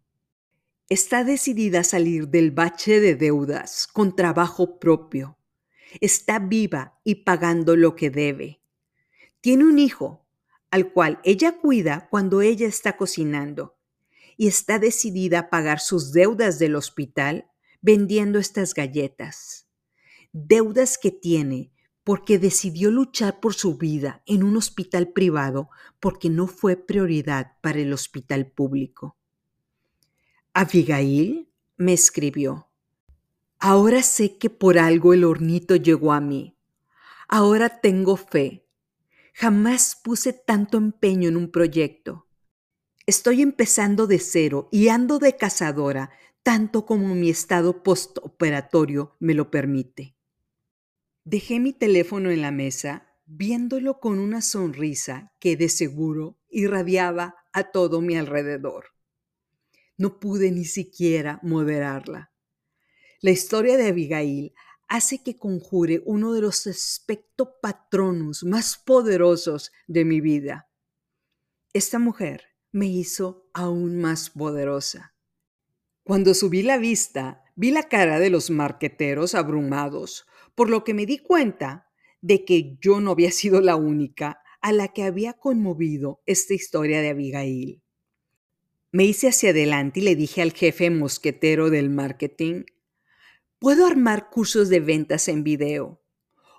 Está 0.88 1.26
decidida 1.26 1.82
a 1.82 1.84
salir 1.84 2.30
del 2.30 2.52
bache 2.52 3.02
de 3.02 3.16
deudas 3.16 3.86
con 3.86 4.16
trabajo 4.16 4.80
propio. 4.80 5.40
Está 6.00 6.40
viva 6.40 7.02
y 7.04 7.26
pagando 7.26 7.76
lo 7.76 7.98
que 7.98 8.12
debe. 8.12 8.62
Tiene 9.42 9.66
un 9.66 9.78
hijo, 9.78 10.26
al 10.72 10.94
cual 10.94 11.20
ella 11.26 11.58
cuida 11.58 12.08
cuando 12.10 12.42
ella 12.42 12.66
está 12.66 12.96
cocinando, 12.96 13.76
y 14.38 14.48
está 14.48 14.80
decidida 14.80 15.40
a 15.40 15.50
pagar 15.50 15.82
sus 15.82 16.14
deudas 16.14 16.60
del 16.60 16.78
hospital 16.78 17.52
vendiendo 17.82 18.40
estas 18.40 18.74
galletas. 18.74 19.67
Deudas 20.40 21.00
que 21.00 21.10
tiene 21.10 21.72
porque 22.04 22.38
decidió 22.38 22.92
luchar 22.92 23.40
por 23.40 23.56
su 23.56 23.76
vida 23.76 24.22
en 24.28 24.44
un 24.44 24.56
hospital 24.56 25.08
privado 25.10 25.72
porque 26.00 26.30
no 26.30 26.46
fue 26.46 26.78
prioridad 26.78 27.54
para 27.62 27.80
el 27.80 27.92
hospital 27.92 28.52
público. 28.52 29.18
Abigail 30.54 31.50
me 31.76 31.94
escribió, 31.94 32.70
ahora 33.58 34.04
sé 34.04 34.38
que 34.38 34.52
por 34.52 34.78
algo 34.78 35.14
el 35.14 35.24
hornito 35.24 35.76
llegó 35.76 36.14
a 36.14 36.22
mí. 36.22 36.56
Ahora 37.28 37.82
tengo 37.82 38.16
fe. 38.16 38.68
Jamás 39.34 40.00
puse 40.04 40.34
tanto 40.34 40.78
empeño 40.78 41.30
en 41.30 41.36
un 41.36 41.52
proyecto. 41.52 42.28
Estoy 43.08 43.42
empezando 43.42 44.06
de 44.06 44.20
cero 44.20 44.70
y 44.72 44.90
ando 44.90 45.18
de 45.18 45.36
cazadora 45.36 46.12
tanto 46.44 46.86
como 46.86 47.16
mi 47.16 47.30
estado 47.30 47.82
postoperatorio 47.82 49.16
me 49.20 49.34
lo 49.34 49.50
permite. 49.50 50.17
Dejé 51.30 51.60
mi 51.60 51.74
teléfono 51.74 52.32
en 52.32 52.42
la 52.42 52.52
mesa 52.52 53.06
viéndolo 53.26 54.00
con 54.00 54.18
una 54.18 54.42
sonrisa 54.42 55.34
que 55.42 55.58
de 55.58 55.68
seguro 55.68 56.40
irradiaba 56.48 57.36
a 57.52 57.70
todo 57.72 58.00
mi 58.00 58.16
alrededor. 58.16 58.94
No 59.98 60.22
pude 60.22 60.52
ni 60.52 60.64
siquiera 60.64 61.42
moderarla. 61.44 62.32
La 63.20 63.32
historia 63.32 63.76
de 63.76 63.90
Abigail 63.90 64.54
hace 64.88 65.22
que 65.22 65.38
conjure 65.38 66.02
uno 66.06 66.32
de 66.32 66.40
los 66.40 66.66
aspectos 66.66 67.50
patronos 67.62 68.46
más 68.46 68.78
poderosos 68.78 69.74
de 69.86 70.06
mi 70.06 70.22
vida. 70.22 70.70
Esta 71.74 72.00
mujer 72.00 72.56
me 72.72 72.86
hizo 72.86 73.50
aún 73.54 74.00
más 74.00 74.30
poderosa. 74.30 75.14
Cuando 76.04 76.34
subí 76.34 76.64
la 76.64 76.78
vista, 76.78 77.44
vi 77.58 77.72
la 77.72 77.84
cara 77.84 78.18
de 78.18 78.30
los 78.30 78.50
marqueteros 78.50 79.36
abrumados, 79.36 80.26
por 80.58 80.72
lo 80.72 80.84
que 80.84 80.96
me 80.96 81.06
di 81.06 81.20
cuenta 81.20 81.88
de 82.20 82.44
que 82.44 82.80
yo 82.82 83.00
no 83.00 83.12
había 83.12 83.30
sido 83.30 83.62
la 83.62 83.76
única 83.76 84.42
a 84.60 84.74
la 84.74 84.88
que 84.88 85.04
había 85.04 85.34
conmovido 85.34 86.24
esta 86.26 86.56
historia 86.56 87.00
de 87.00 87.10
Abigail. 87.10 87.84
Me 88.92 89.06
hice 89.06 89.28
hacia 89.28 89.52
adelante 89.52 90.00
y 90.00 90.04
le 90.04 90.16
dije 90.16 90.42
al 90.42 90.54
jefe 90.54 90.90
mosquetero 90.90 91.70
del 91.70 91.92
marketing, 91.92 92.64
puedo 93.60 93.86
armar 93.86 94.32
cursos 94.32 94.70
de 94.70 94.80
ventas 94.80 95.28
en 95.28 95.44
video 95.44 96.02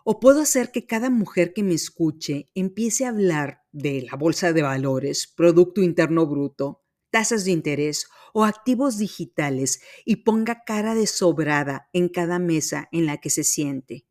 o 0.04 0.20
puedo 0.20 0.42
hacer 0.42 0.70
que 0.70 0.86
cada 0.86 1.10
mujer 1.10 1.52
que 1.52 1.64
me 1.64 1.74
escuche 1.74 2.52
empiece 2.54 3.04
a 3.04 3.08
hablar 3.08 3.64
de 3.72 4.02
la 4.02 4.16
bolsa 4.16 4.52
de 4.52 4.62
valores, 4.62 5.26
Producto 5.26 5.82
Interno 5.82 6.24
Bruto, 6.24 6.84
tasas 7.10 7.44
de 7.44 7.50
interés 7.50 8.06
o 8.32 8.44
activos 8.44 8.98
digitales 8.98 9.80
y 10.04 10.16
ponga 10.16 10.64
cara 10.64 10.94
de 10.94 11.06
sobrada 11.06 11.88
en 11.92 12.08
cada 12.08 12.38
mesa 12.38 12.88
en 12.92 13.06
la 13.06 13.18
que 13.18 13.30
se 13.30 13.44
siente. 13.44 14.04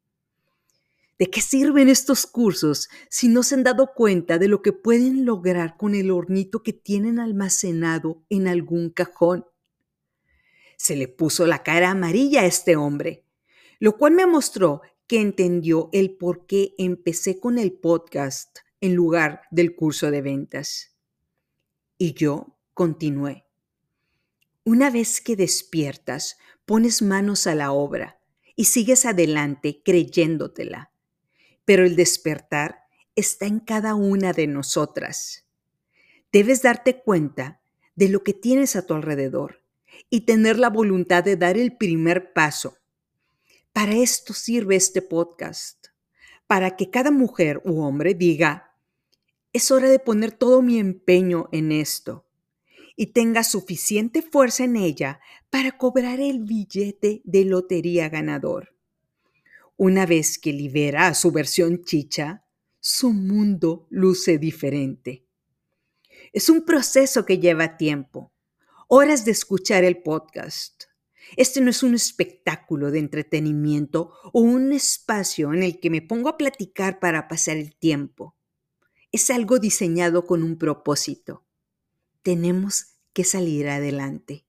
¿De 1.20 1.32
qué 1.32 1.42
sirven 1.42 1.90
estos 1.90 2.28
cursos 2.28 2.90
si 3.10 3.28
no 3.28 3.42
se 3.42 3.56
han 3.56 3.64
dado 3.64 3.94
cuenta 3.96 4.38
de 4.38 4.48
lo 4.48 4.62
que 4.62 4.72
pueden 4.72 5.26
lograr 5.26 5.76
con 5.76 5.96
el 5.96 6.12
hornito 6.12 6.62
que 6.62 6.74
tienen 6.74 7.20
almacenado 7.20 8.24
en 8.30 8.48
algún 8.48 8.92
cajón? 8.92 9.46
Se 10.78 10.96
le 10.96 11.08
puso 11.08 11.48
la 11.48 11.64
cara 11.64 11.90
amarilla 11.90 12.42
a 12.42 12.46
este 12.46 12.76
hombre, 12.76 13.26
lo 13.80 13.98
cual 13.98 14.14
me 14.14 14.28
mostró 14.28 14.82
que 15.08 15.20
entendió 15.20 15.90
el 15.92 16.18
por 16.18 16.46
qué 16.46 16.76
empecé 16.78 17.40
con 17.40 17.58
el 17.58 17.74
podcast 17.74 18.60
en 18.80 18.94
lugar 18.94 19.42
del 19.50 19.76
curso 19.76 20.12
de 20.12 20.22
ventas. 20.22 20.96
Y 21.98 22.14
yo 22.14 22.60
continué. 22.76 23.47
Una 24.68 24.90
vez 24.90 25.22
que 25.22 25.38
despiertas, 25.38 26.38
pones 26.66 27.02
manos 27.02 27.48
a 27.48 27.56
la 27.56 27.72
obra 27.72 28.20
y 28.54 28.66
sigues 28.66 29.06
adelante 29.06 29.82
creyéndotela 29.82 30.92
pero 31.64 31.86
el 31.86 31.96
despertar 31.96 32.84
está 33.16 33.46
en 33.46 33.62
cada 33.62 33.96
una 33.96 34.34
de 34.34 34.46
nosotras. 34.46 35.48
Debes 36.34 36.64
darte 36.64 37.02
cuenta 37.02 37.62
de 37.96 38.10
lo 38.10 38.26
que 38.26 38.34
tienes 38.34 38.76
a 38.76 38.86
tu 38.86 38.94
alrededor 38.94 39.64
y 40.10 40.26
tener 40.26 40.60
la 40.60 40.70
voluntad 40.70 41.24
de 41.24 41.38
dar 41.38 41.58
el 41.58 41.78
primer 41.78 42.34
paso. 42.34 42.78
Para 43.72 43.94
esto 43.94 44.34
sirve 44.34 44.76
este 44.76 45.02
podcast, 45.02 45.88
para 46.46 46.76
que 46.76 46.90
cada 46.90 47.12
mujer 47.12 47.62
u 47.64 47.84
hombre 47.84 48.16
diga, 48.16 48.76
es 49.54 49.72
hora 49.72 49.88
de 49.88 50.00
poner 50.00 50.34
todo 50.34 50.62
mi 50.62 50.78
empeño 50.78 51.48
en 51.54 51.72
esto 51.72 52.27
y 53.00 53.14
tenga 53.14 53.44
suficiente 53.44 54.24
fuerza 54.24 54.66
en 54.66 54.76
ella 54.76 55.22
para 55.52 55.78
cobrar 55.78 56.20
el 56.20 56.40
billete 56.40 57.22
de 57.24 57.46
lotería 57.46 58.10
ganador. 58.10 58.76
Una 59.78 60.08
vez 60.08 60.40
que 60.40 60.52
libera 60.52 61.08
a 61.08 61.14
su 61.14 61.32
versión 61.32 61.84
chicha, 61.84 62.44
su 62.80 63.14
mundo 63.14 63.86
luce 63.92 64.40
diferente. 64.40 65.28
Es 66.34 66.50
un 66.50 66.66
proceso 66.66 67.24
que 67.24 67.38
lleva 67.38 67.78
tiempo, 67.78 68.34
horas 68.88 69.26
de 69.26 69.32
escuchar 69.32 69.84
el 69.84 70.02
podcast. 70.02 70.86
Este 71.36 71.62
no 71.62 71.70
es 71.70 71.84
un 71.84 71.94
espectáculo 71.94 72.90
de 72.90 73.00
entretenimiento 73.00 74.14
o 74.34 74.42
un 74.42 74.74
espacio 74.74 75.54
en 75.54 75.62
el 75.62 75.80
que 75.80 75.92
me 75.92 76.02
pongo 76.02 76.30
a 76.30 76.38
platicar 76.38 77.00
para 77.00 77.28
pasar 77.28 77.58
el 77.58 77.76
tiempo. 77.76 78.36
Es 79.12 79.30
algo 79.30 79.60
diseñado 79.60 80.26
con 80.26 80.42
un 80.42 80.58
propósito. 80.58 81.47
Tenemos 82.28 82.98
que 83.14 83.24
salir 83.24 83.70
adelante. 83.70 84.46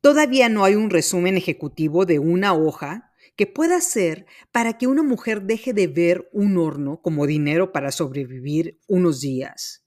Todavía 0.00 0.48
no 0.48 0.62
hay 0.62 0.76
un 0.76 0.90
resumen 0.90 1.36
ejecutivo 1.36 2.06
de 2.06 2.20
una 2.20 2.54
hoja 2.54 3.10
que 3.34 3.48
pueda 3.48 3.80
ser 3.80 4.26
para 4.52 4.78
que 4.78 4.86
una 4.86 5.02
mujer 5.02 5.42
deje 5.42 5.72
de 5.72 5.88
ver 5.88 6.28
un 6.32 6.56
horno 6.56 7.02
como 7.02 7.26
dinero 7.26 7.72
para 7.72 7.90
sobrevivir 7.90 8.78
unos 8.86 9.20
días. 9.20 9.84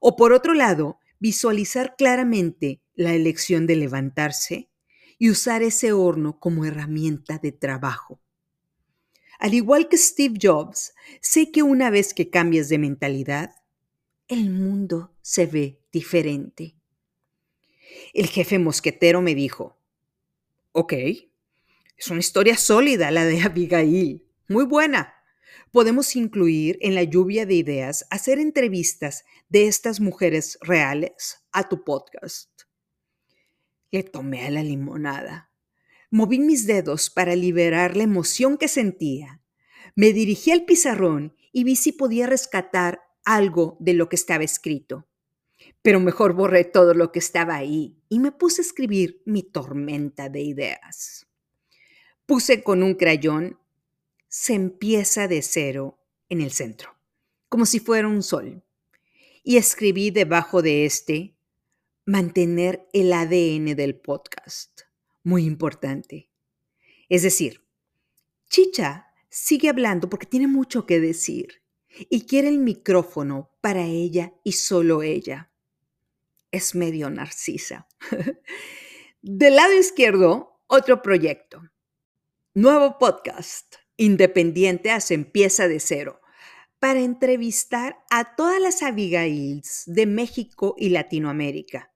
O 0.00 0.16
por 0.16 0.32
otro 0.32 0.54
lado, 0.54 0.98
visualizar 1.20 1.94
claramente 1.96 2.82
la 2.94 3.14
elección 3.14 3.68
de 3.68 3.76
levantarse 3.76 4.72
y 5.18 5.30
usar 5.30 5.62
ese 5.62 5.92
horno 5.92 6.40
como 6.40 6.64
herramienta 6.64 7.38
de 7.38 7.52
trabajo. 7.52 8.20
Al 9.38 9.54
igual 9.54 9.88
que 9.88 9.98
Steve 9.98 10.36
Jobs, 10.42 10.94
sé 11.20 11.52
que 11.52 11.62
una 11.62 11.90
vez 11.90 12.12
que 12.12 12.28
cambias 12.28 12.68
de 12.68 12.78
mentalidad, 12.78 13.54
el 14.28 14.50
mundo 14.50 15.14
se 15.22 15.46
ve 15.46 15.80
diferente. 15.92 16.74
El 18.12 18.26
jefe 18.26 18.58
mosquetero 18.58 19.20
me 19.20 19.34
dijo, 19.34 19.78
ok, 20.72 20.92
es 21.96 22.08
una 22.10 22.20
historia 22.20 22.56
sólida 22.56 23.10
la 23.10 23.24
de 23.24 23.40
Abigail, 23.44 24.24
muy 24.48 24.64
buena. 24.64 25.14
Podemos 25.70 26.16
incluir 26.16 26.78
en 26.80 26.94
la 26.94 27.02
lluvia 27.02 27.46
de 27.46 27.54
ideas 27.54 28.06
hacer 28.10 28.38
entrevistas 28.38 29.24
de 29.48 29.66
estas 29.66 30.00
mujeres 30.00 30.58
reales 30.62 31.44
a 31.52 31.68
tu 31.68 31.84
podcast. 31.84 32.50
Le 33.90 34.02
tomé 34.02 34.46
a 34.46 34.50
la 34.50 34.62
limonada. 34.62 35.50
Moví 36.10 36.38
mis 36.38 36.66
dedos 36.66 37.10
para 37.10 37.36
liberar 37.36 37.96
la 37.96 38.04
emoción 38.04 38.56
que 38.56 38.68
sentía. 38.68 39.42
Me 39.96 40.12
dirigí 40.12 40.50
al 40.50 40.64
pizarrón 40.64 41.36
y 41.52 41.64
vi 41.64 41.76
si 41.76 41.92
podía 41.92 42.26
rescatar 42.26 43.03
algo 43.24 43.76
de 43.80 43.94
lo 43.94 44.08
que 44.08 44.16
estaba 44.16 44.44
escrito 44.44 45.06
pero 45.84 46.00
mejor 46.00 46.32
borré 46.32 46.64
todo 46.64 46.94
lo 46.94 47.12
que 47.12 47.18
estaba 47.18 47.56
ahí 47.56 48.02
y 48.08 48.18
me 48.18 48.32
puse 48.32 48.62
a 48.62 48.64
escribir 48.64 49.22
mi 49.26 49.42
tormenta 49.42 50.30
de 50.30 50.40
ideas. 50.40 51.26
Puse 52.24 52.62
con 52.62 52.82
un 52.82 52.94
crayón, 52.94 53.58
se 54.28 54.54
empieza 54.54 55.28
de 55.28 55.42
cero 55.42 55.98
en 56.30 56.40
el 56.40 56.52
centro, 56.52 56.96
como 57.50 57.66
si 57.66 57.80
fuera 57.80 58.08
un 58.08 58.22
sol, 58.22 58.64
y 59.42 59.58
escribí 59.58 60.10
debajo 60.10 60.62
de 60.62 60.86
este, 60.86 61.36
mantener 62.06 62.88
el 62.94 63.12
ADN 63.12 63.76
del 63.76 63.94
podcast, 63.94 64.80
muy 65.22 65.44
importante. 65.44 66.30
Es 67.10 67.22
decir, 67.22 67.62
Chicha 68.48 69.08
sigue 69.28 69.68
hablando 69.68 70.08
porque 70.08 70.26
tiene 70.26 70.46
mucho 70.46 70.86
que 70.86 70.98
decir 70.98 71.63
y 72.10 72.26
quiere 72.26 72.48
el 72.48 72.58
micrófono 72.58 73.50
para 73.60 73.84
ella 73.84 74.34
y 74.42 74.52
solo 74.52 75.02
ella 75.02 75.50
es 76.54 76.74
medio 76.74 77.10
narcisa. 77.10 77.88
Del 79.22 79.56
lado 79.56 79.72
izquierdo, 79.72 80.60
otro 80.68 81.02
proyecto. 81.02 81.62
Nuevo 82.54 82.98
podcast, 82.98 83.76
Independiente 83.96 84.90
hace 84.90 85.14
empieza 85.14 85.66
de 85.66 85.80
cero, 85.80 86.20
para 86.78 87.00
entrevistar 87.00 87.98
a 88.10 88.36
todas 88.36 88.60
las 88.60 88.82
Abigails 88.82 89.82
de 89.86 90.06
México 90.06 90.74
y 90.78 90.90
Latinoamérica. 90.90 91.92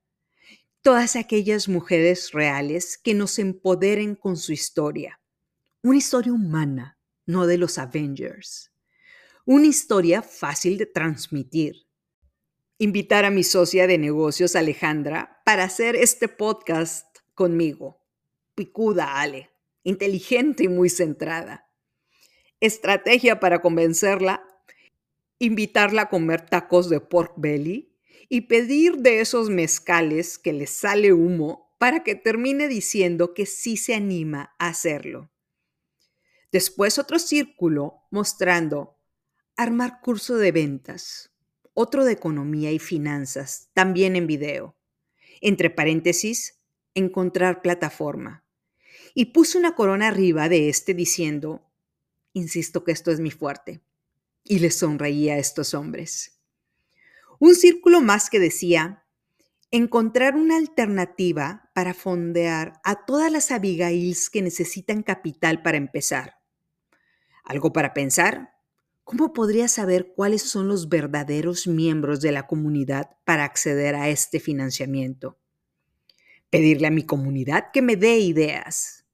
Todas 0.83 1.17
aquellas 1.17 1.69
mujeres 1.69 2.33
reales 2.33 2.99
que 2.99 3.15
nos 3.15 3.39
empoderen 3.39 4.17
con 4.17 4.37
su 4.37 4.53
historia. 4.53 5.21
Una 5.83 5.99
historia 5.99 6.33
humana, 6.33 6.99
no 7.27 7.47
de 7.47 7.59
los 7.59 7.79
Avengers. 7.79 8.73
Una 9.51 9.67
historia 9.67 10.21
fácil 10.21 10.77
de 10.77 10.85
transmitir 10.85 11.87
invitar 12.77 13.25
a 13.25 13.31
mi 13.31 13.43
socia 13.43 13.87
de 13.87 13.97
negocios, 13.97 14.55
Alejandra, 14.55 15.41
para 15.47 15.65
hacer 15.65 15.97
este 15.97 16.29
podcast 16.29 17.07
conmigo. 17.35 17.99
Picuda, 18.55 19.19
Ale, 19.19 19.49
inteligente 19.85 20.65
y 20.65 20.69
muy 20.69 20.91
centrada. 20.91 21.67
Estrategia 22.61 23.41
para 23.41 23.63
convencerla, 23.63 24.47
invitarla 25.39 26.03
a 26.03 26.09
comer 26.11 26.43
tacos 26.45 26.91
de 26.91 27.01
pork 27.01 27.33
belly 27.39 27.97
y 28.29 28.43
pedir 28.43 28.99
de 28.99 29.21
esos 29.21 29.49
mezcales 29.49 30.39
que 30.39 30.53
le 30.53 30.67
sale 30.67 31.15
humo 31.15 31.75
para 31.79 32.05
que 32.05 32.17
termine 32.17 32.69
diciendo 32.69 33.33
que 33.33 33.47
sí 33.47 33.79
se 33.79 33.95
anima 33.95 34.55
a 34.59 34.69
hacerlo. 34.69 35.31
Después 36.53 36.99
otro 36.99 37.19
círculo 37.19 38.03
mostrando 38.11 38.98
armar 39.59 40.01
curso 40.01 40.37
de 40.37 40.53
ventas, 40.53 41.33
otro 41.75 42.05
de 42.05 42.13
economía 42.13 42.71
y 42.71 42.79
finanzas, 42.79 43.71
también 43.75 44.15
en 44.15 44.29
video. 44.29 44.77
Entre 45.41 45.69
paréntesis, 45.69 46.61
encontrar 46.95 47.61
plataforma. 47.61 48.45
Y 49.15 49.27
puse 49.27 49.59
una 49.59 49.75
corona 49.75 50.09
arriba 50.09 50.49
de 50.49 50.69
este 50.69 50.95
diciendo, 50.95 51.69
insisto 52.35 52.85
que 52.85 52.93
esto 52.93 53.11
es 53.11 53.19
mi 53.19 53.33
fuerte. 53.33 53.83
Y 54.45 54.61
le 54.61 54.71
sonreía 54.71 55.35
a 55.35 55.39
estos 55.39 55.75
hombres. 55.75 56.39
Un 57.41 57.57
círculo 57.57 58.01
más 58.01 58.31
que 58.31 58.39
decía, 58.39 59.05
encontrar 59.73 60.37
una 60.37 60.57
alternativa 60.57 61.69
para 61.75 61.95
fondear 61.95 62.81
a 62.85 63.07
todas 63.07 63.33
las 63.33 63.51
Abigails 63.51 64.31
que 64.31 64.41
necesitan 64.41 65.03
capital 65.03 65.63
para 65.63 65.79
empezar. 65.79 66.39
¿Algo 67.43 67.73
para 67.73 67.93
pensar? 67.93 68.58
¿Cómo 69.09 69.33
podría 69.33 69.69
saber 69.69 70.13
cuáles 70.15 70.43
son 70.43 70.69
los 70.69 70.91
verdaderos 70.91 71.67
miembros 71.67 72.21
de 72.21 72.31
la 72.31 72.47
comunidad 72.47 73.17
para 73.25 73.45
acceder 73.45 73.95
a 73.95 74.11
este 74.11 74.39
financiamiento? 74.39 75.39
Pedirle 76.51 76.89
a 76.89 76.91
mi 76.91 77.07
comunidad 77.07 77.71
que 77.73 77.81
me 77.81 77.97
dé 77.97 78.19
ideas. 78.19 79.07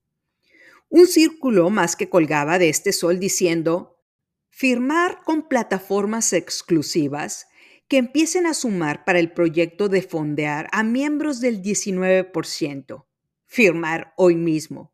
Un 0.89 1.07
círculo 1.07 1.71
más 1.71 1.95
que 1.95 2.09
colgaba 2.09 2.59
de 2.59 2.71
este 2.71 2.93
sol 2.93 3.21
diciendo, 3.21 4.03
firmar 4.51 5.21
con 5.25 5.47
plataformas 5.47 6.33
exclusivas 6.33 7.47
que 7.87 7.99
empiecen 7.99 8.47
a 8.47 8.55
sumar 8.55 9.05
para 9.05 9.21
el 9.21 9.31
proyecto 9.31 9.89
de 9.89 10.03
fondear 10.03 10.69
a 10.73 10.83
miembros 10.83 11.39
del 11.41 11.63
19%. 11.63 13.05
Firmar 13.47 14.13
hoy 14.17 14.35
mismo. 14.35 14.93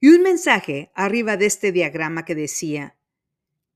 Y 0.00 0.08
un 0.08 0.22
mensaje 0.22 0.90
arriba 0.96 1.36
de 1.36 1.46
este 1.46 1.70
diagrama 1.70 2.24
que 2.24 2.34
decía, 2.34 2.96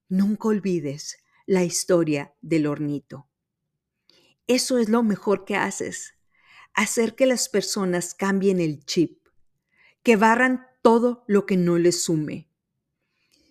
Nunca 0.09 0.47
olvides 0.47 1.19
la 1.47 1.65
historia 1.65 2.33
del 2.41 2.69
hornito. 2.69 3.29
Eso 4.47 4.79
es 4.79 4.89
lo 4.89 5.03
mejor 5.03 5.45
que 5.45 5.57
haces, 5.57 6.15
hacer 6.75 7.17
que 7.17 7.27
las 7.27 7.49
personas 7.49 8.15
cambien 8.15 8.61
el 8.61 8.85
chip, 8.85 9.27
que 10.05 10.15
barran 10.15 10.65
todo 10.81 11.25
lo 11.27 11.45
que 11.45 11.57
no 11.57 11.77
les 11.79 12.05
sume, 12.05 12.49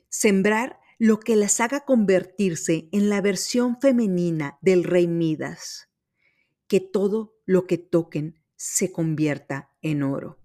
sembrar 0.07 0.79
lo 0.97 1.19
que 1.19 1.35
las 1.35 1.59
haga 1.59 1.81
convertirse 1.81 2.87
en 2.93 3.09
la 3.09 3.19
versión 3.19 3.81
femenina 3.81 4.57
del 4.61 4.85
rey 4.85 5.07
Midas, 5.07 5.89
que 6.67 6.79
todo 6.79 7.35
lo 7.45 7.67
que 7.67 7.77
toquen 7.77 8.41
se 8.55 8.93
convierta 8.93 9.71
en 9.81 10.03
oro. 10.03 10.39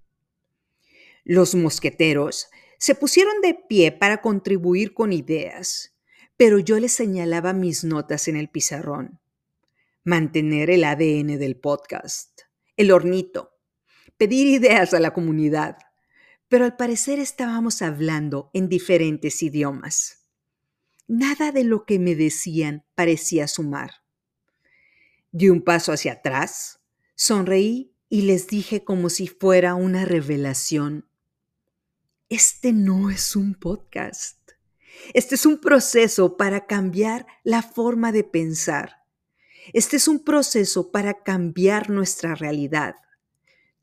Los 1.23 1.55
mosqueteros 1.55 2.51
se 2.79 2.97
pusieron 2.97 3.41
de 3.43 3.55
pie 3.55 3.93
para 3.93 4.21
contribuir 4.21 4.93
con 4.93 5.13
ideas 5.13 5.95
pero 6.41 6.59
yo 6.59 6.81
le 6.81 6.89
señalaba 6.89 7.53
mis 7.53 7.85
notas 7.85 8.27
en 8.27 8.35
el 8.35 8.49
pizarrón. 8.49 9.21
Mantener 10.05 10.71
el 10.71 10.85
ADN 10.85 11.39
del 11.39 11.61
podcast, 11.61 12.45
el 12.79 12.93
hornito, 12.93 13.59
pedir 14.17 14.47
ideas 14.47 14.95
a 14.95 15.01
la 15.01 15.13
comunidad, 15.13 15.77
pero 16.49 16.65
al 16.65 16.79
parecer 16.79 17.19
estábamos 17.19 17.83
hablando 17.83 18.51
en 18.55 18.71
diferentes 18.71 19.43
idiomas. 19.43 20.25
Nada 21.07 21.53
de 21.53 21.63
lo 21.63 21.85
que 21.85 21.99
me 21.99 22.15
decían 22.15 22.87
parecía 22.95 23.47
sumar. 23.47 23.91
Di 25.33 25.51
un 25.51 25.61
paso 25.61 25.93
hacia 25.93 26.13
atrás, 26.13 26.81
sonreí 27.17 27.93
y 28.09 28.23
les 28.23 28.47
dije 28.47 28.83
como 28.83 29.11
si 29.11 29.29
fuera 29.29 29.75
una 29.75 30.07
revelación. 30.07 31.07
Este 32.31 32.73
no 32.73 33.11
es 33.11 33.37
un 33.37 33.55
podcast. 33.57 34.40
Este 35.15 35.35
es 35.35 35.47
un 35.47 35.59
proceso 35.59 36.37
para 36.37 36.67
cambiar 36.67 37.27
la 37.43 37.63
forma 37.63 38.13
de 38.13 38.25
pensar. 38.25 39.05
Este 39.73 39.97
es 39.97 40.09
un 40.09 40.25
proceso 40.25 40.91
para 40.91 41.23
cambiar 41.23 41.91
nuestra 41.91 42.35
realidad. 42.35 42.97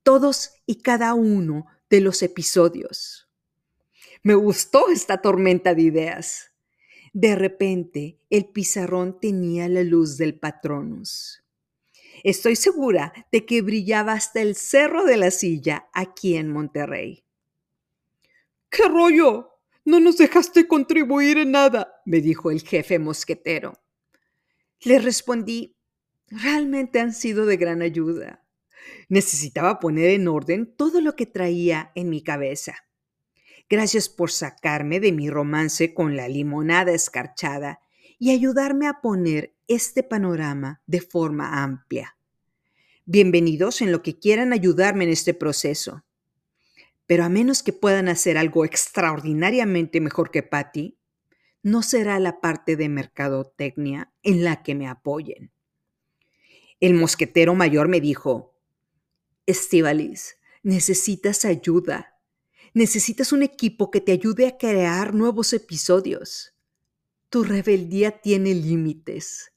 Todos 0.04 0.52
y 0.66 0.82
cada 0.82 1.14
uno 1.14 1.66
de 1.90 2.02
los 2.02 2.22
episodios. 2.24 3.30
Me 4.24 4.36
gustó 4.36 4.90
esta 4.90 5.22
tormenta 5.22 5.74
de 5.74 5.84
ideas. 5.84 6.52
De 7.14 7.36
repente, 7.36 8.20
el 8.30 8.46
pizarrón 8.48 9.20
tenía 9.20 9.68
la 9.70 9.84
luz 9.84 10.18
del 10.18 10.38
Patronus. 10.40 11.44
Estoy 12.24 12.56
segura 12.56 13.14
de 13.32 13.46
que 13.46 13.62
brillaba 13.62 14.14
hasta 14.14 14.42
el 14.42 14.56
cerro 14.56 15.06
de 15.06 15.18
la 15.18 15.32
silla 15.32 15.88
aquí 15.94 16.36
en 16.36 16.52
Monterrey. 16.52 17.24
¿Qué 18.70 18.88
rollo? 18.88 19.57
No 19.88 20.02
nos 20.02 20.18
dejaste 20.18 20.68
contribuir 20.68 21.38
en 21.38 21.52
nada, 21.52 22.02
me 22.06 22.20
dijo 22.20 22.52
el 22.52 22.60
jefe 22.60 23.00
mosquetero. 23.00 23.72
Le 24.82 25.00
respondí, 25.00 25.78
realmente 26.28 27.00
han 27.00 27.14
sido 27.14 27.46
de 27.46 27.56
gran 27.56 27.82
ayuda. 27.82 28.46
Necesitaba 29.08 29.80
poner 29.80 30.10
en 30.10 30.28
orden 30.28 30.76
todo 30.76 31.00
lo 31.00 31.16
que 31.16 31.26
traía 31.26 31.94
en 31.96 32.10
mi 32.10 32.22
cabeza. 32.22 32.76
Gracias 33.70 34.10
por 34.10 34.30
sacarme 34.30 35.00
de 35.00 35.14
mi 35.14 35.30
romance 35.30 35.94
con 35.94 36.18
la 36.18 36.28
limonada 36.28 36.92
escarchada 36.92 37.80
y 38.20 38.32
ayudarme 38.32 38.88
a 38.88 39.00
poner 39.00 39.56
este 39.70 40.04
panorama 40.04 40.82
de 40.86 41.00
forma 41.00 41.64
amplia. 41.64 42.18
Bienvenidos 43.06 43.82
en 43.82 43.94
lo 43.94 44.04
que 44.04 44.20
quieran 44.20 44.52
ayudarme 44.52 45.06
en 45.06 45.12
este 45.12 45.34
proceso. 45.34 46.04
Pero 47.08 47.24
a 47.24 47.30
menos 47.30 47.64
que 47.64 47.74
puedan 47.74 48.10
hacer 48.10 48.38
algo 48.38 48.66
extraordinariamente 48.66 50.00
mejor 50.02 50.30
que 50.30 50.44
Patty, 50.44 51.00
no 51.64 51.82
será 51.82 52.20
la 52.20 52.40
parte 52.40 52.76
de 52.76 52.90
mercadotecnia 52.90 54.14
en 54.24 54.44
la 54.44 54.62
que 54.62 54.76
me 54.76 54.88
apoyen. 54.88 55.52
El 56.80 56.94
mosquetero 56.94 57.56
mayor 57.56 57.88
me 57.88 58.00
dijo, 58.00 58.56
Estivalis, 59.48 60.38
necesitas 60.62 61.46
ayuda. 61.46 62.20
Necesitas 62.74 63.32
un 63.32 63.42
equipo 63.42 63.90
que 63.90 64.02
te 64.02 64.12
ayude 64.12 64.46
a 64.48 64.58
crear 64.58 65.14
nuevos 65.14 65.54
episodios. 65.54 66.54
Tu 67.30 67.44
rebeldía 67.44 68.22
tiene 68.22 68.54
límites. 68.54 69.54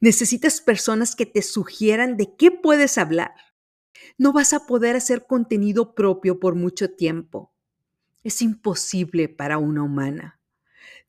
Necesitas 0.00 0.60
personas 0.60 1.14
que 1.14 1.26
te 1.26 1.42
sugieran 1.42 2.16
de 2.16 2.34
qué 2.36 2.50
puedes 2.50 2.96
hablar. 2.96 3.34
No 4.18 4.32
vas 4.32 4.52
a 4.52 4.66
poder 4.66 4.96
hacer 4.96 5.26
contenido 5.26 5.94
propio 5.94 6.40
por 6.40 6.54
mucho 6.54 6.90
tiempo. 6.90 7.52
Es 8.22 8.42
imposible 8.42 9.28
para 9.28 9.58
una 9.58 9.82
humana. 9.82 10.40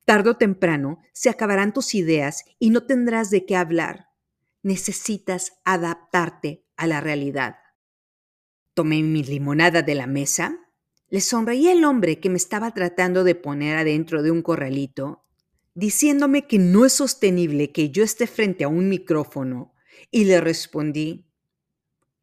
Tardo 0.06 0.32
o 0.32 0.38
temprano 0.38 1.00
se 1.14 1.30
acabarán 1.30 1.74
tus 1.74 1.96
ideas 1.96 2.44
y 2.60 2.70
no 2.70 2.86
tendrás 2.86 3.32
de 3.32 3.46
qué 3.46 3.56
hablar. 3.56 4.10
Necesitas 4.62 5.54
adaptarte 5.64 6.64
a 6.78 6.88
la 6.88 7.02
realidad. 7.02 7.58
Tomé 8.74 9.02
mi 9.04 9.24
limonada 9.24 9.82
de 9.82 9.96
la 9.96 10.06
mesa, 10.06 10.60
le 11.10 11.22
sonreí 11.22 11.70
al 11.70 11.84
hombre 11.86 12.20
que 12.20 12.30
me 12.30 12.38
estaba 12.38 12.74
tratando 12.74 13.24
de 13.24 13.36
poner 13.36 13.78
adentro 13.78 14.22
de 14.22 14.32
un 14.32 14.42
corralito, 14.42 15.24
diciéndome 15.74 16.46
que 16.48 16.60
no 16.60 16.86
es 16.86 16.94
sostenible 16.94 17.72
que 17.72 17.90
yo 17.90 18.04
esté 18.04 18.28
frente 18.28 18.64
a 18.64 18.68
un 18.68 18.90
micrófono, 18.90 19.74
y 20.12 20.26
le 20.26 20.42
respondí, 20.42 21.25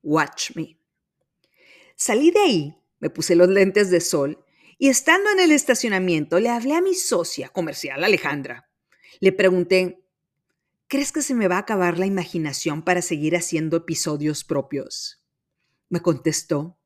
Watch 0.02 0.56
me. 0.56 0.78
Salí 1.96 2.30
de 2.30 2.40
ahí, 2.40 2.76
me 2.98 3.10
puse 3.10 3.34
los 3.34 3.48
lentes 3.48 3.90
de 3.90 4.00
sol 4.00 4.44
y 4.78 4.88
estando 4.88 5.30
en 5.30 5.40
el 5.40 5.52
estacionamiento 5.52 6.40
le 6.40 6.48
hablé 6.48 6.74
a 6.74 6.80
mi 6.80 6.94
socia 6.94 7.48
comercial 7.48 8.02
Alejandra. 8.02 8.68
Le 9.20 9.32
pregunté, 9.32 10.04
¿crees 10.88 11.12
que 11.12 11.22
se 11.22 11.34
me 11.34 11.46
va 11.46 11.56
a 11.56 11.60
acabar 11.60 11.98
la 11.98 12.06
imaginación 12.06 12.82
para 12.82 13.02
seguir 13.02 13.36
haciendo 13.36 13.76
episodios 13.76 14.42
propios? 14.42 15.22
Me 15.88 16.00
contestó, 16.00 16.78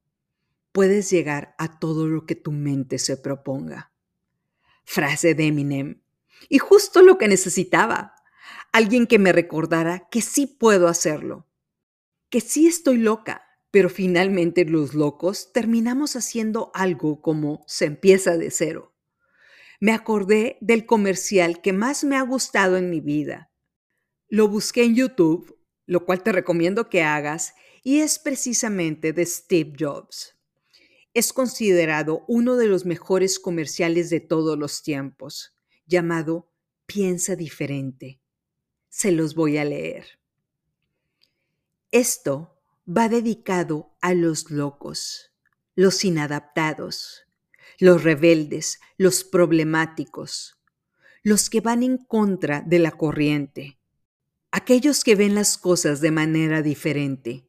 puedes 0.73 1.11
llegar 1.11 1.55
a 1.57 1.79
todo 1.79 2.07
lo 2.07 2.27
que 2.27 2.35
tu 2.35 2.53
mente 2.53 2.99
se 2.99 3.17
proponga. 3.17 3.93
Frase 4.85 5.35
de 5.35 5.47
Eminem. 5.47 6.03
Y 6.51 6.59
justo 6.59 7.01
lo 7.01 7.17
que 7.17 7.29
necesitaba. 7.29 8.15
Alguien 8.73 9.07
que 9.07 9.19
me 9.19 9.33
recordara 9.33 10.09
que 10.11 10.21
sí 10.21 10.47
puedo 10.47 10.87
hacerlo. 10.87 11.47
Que 12.31 12.41
sí 12.41 12.67
estoy 12.67 12.99
loca, 12.99 13.47
pero 13.71 13.89
finalmente 13.89 14.65
los 14.65 14.95
locos 14.95 15.53
terminamos 15.53 16.17
haciendo 16.17 16.71
algo 16.75 17.21
como 17.21 17.65
se 17.67 17.85
empieza 17.85 18.37
de 18.37 18.51
cero. 18.51 18.95
Me 19.81 19.93
acordé 19.93 20.57
del 20.61 20.87
comercial 20.87 21.61
que 21.61 21.73
más 21.73 22.03
me 22.03 22.17
ha 22.17 22.23
gustado 22.23 22.77
en 22.77 22.91
mi 22.91 23.01
vida. 23.01 23.53
Lo 24.29 24.49
busqué 24.49 24.85
en 24.85 24.95
YouTube, 24.95 25.59
lo 25.85 26.05
cual 26.05 26.23
te 26.23 26.33
recomiendo 26.33 26.89
que 26.89 27.03
hagas, 27.03 27.55
y 27.83 28.01
es 28.01 28.19
precisamente 28.19 29.13
de 29.13 29.25
Steve 29.27 29.75
Jobs. 29.79 30.37
Es 31.15 31.33
considerado 31.33 32.25
uno 32.27 32.57
de 32.57 32.67
los 32.67 32.85
mejores 32.85 33.39
comerciales 33.39 34.11
de 34.11 34.21
todos 34.21 34.59
los 34.59 34.83
tiempos, 34.83 35.55
llamado 35.87 36.51
Piensa 36.87 37.37
diferente. 37.37 38.21
Se 38.89 39.13
los 39.13 39.35
voy 39.35 39.59
a 39.59 39.65
leer. 39.65 40.19
Esto 41.93 42.59
va 42.87 43.09
dedicado 43.09 43.95
a 44.01 44.13
los 44.13 44.51
locos, 44.51 45.33
los 45.77 46.05
inadaptados, 46.05 47.27
los 47.79 48.03
rebeldes, 48.03 48.81
los 48.99 49.23
problemáticos, 49.23 50.59
los 51.23 51.49
que 51.49 51.61
van 51.61 51.85
en 51.85 51.99
contra 51.99 52.61
de 52.61 52.81
la 52.81 52.91
corriente, 52.91 53.79
aquellos 54.51 55.05
que 55.05 55.15
ven 55.15 55.35
las 55.35 55.59
cosas 55.59 56.01
de 56.01 56.11
manera 56.11 56.61
diferente, 56.61 57.49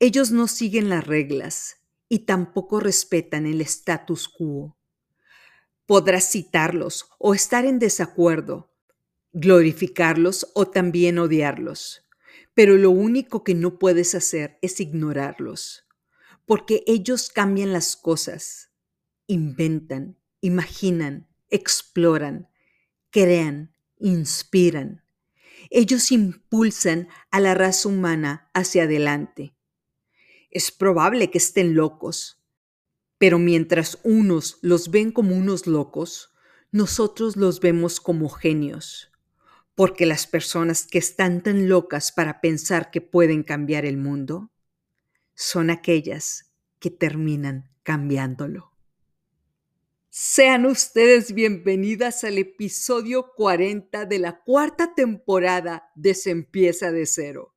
ellos 0.00 0.32
no 0.32 0.48
siguen 0.48 0.88
las 0.88 1.06
reglas 1.06 1.76
y 2.08 2.20
tampoco 2.20 2.80
respetan 2.80 3.46
el 3.46 3.60
status 3.60 4.28
quo. 4.28 4.76
Podrás 5.86 6.32
citarlos 6.32 7.08
o 7.18 7.34
estar 7.34 7.64
en 7.64 7.78
desacuerdo, 7.78 8.72
glorificarlos 9.32 10.50
o 10.54 10.66
también 10.66 11.20
odiarlos, 11.20 12.01
pero 12.54 12.76
lo 12.76 12.90
único 12.90 13.44
que 13.44 13.54
no 13.54 13.78
puedes 13.78 14.14
hacer 14.14 14.58
es 14.62 14.80
ignorarlos, 14.80 15.86
porque 16.46 16.84
ellos 16.86 17.30
cambian 17.30 17.72
las 17.72 17.96
cosas, 17.96 18.70
inventan, 19.26 20.18
imaginan, 20.40 21.28
exploran, 21.50 22.48
crean, 23.10 23.74
inspiran. 23.98 25.04
Ellos 25.70 26.12
impulsan 26.12 27.08
a 27.30 27.40
la 27.40 27.54
raza 27.54 27.88
humana 27.88 28.50
hacia 28.52 28.84
adelante 28.84 29.54
es 30.52 30.70
probable 30.70 31.30
que 31.30 31.38
estén 31.38 31.74
locos. 31.74 32.38
Pero 33.18 33.38
mientras 33.38 33.98
unos 34.04 34.58
los 34.60 34.90
ven 34.90 35.10
como 35.10 35.34
unos 35.34 35.66
locos, 35.66 36.34
nosotros 36.70 37.36
los 37.36 37.60
vemos 37.60 38.00
como 38.00 38.28
genios. 38.28 39.10
Porque 39.74 40.06
las 40.06 40.26
personas 40.26 40.86
que 40.86 40.98
están 40.98 41.42
tan 41.42 41.68
locas 41.68 42.12
para 42.12 42.40
pensar 42.40 42.90
que 42.90 43.00
pueden 43.00 43.42
cambiar 43.42 43.84
el 43.84 43.96
mundo 43.96 44.50
son 45.34 45.70
aquellas 45.70 46.52
que 46.78 46.90
terminan 46.90 47.70
cambiándolo. 47.82 48.72
Sean 50.10 50.66
ustedes 50.66 51.32
bienvenidas 51.32 52.22
al 52.22 52.36
episodio 52.36 53.32
40 53.34 54.04
de 54.04 54.18
la 54.18 54.42
cuarta 54.42 54.94
temporada 54.94 55.90
de 55.94 56.12
Se 56.12 56.28
empieza 56.30 56.92
de 56.92 57.06
cero. 57.06 57.54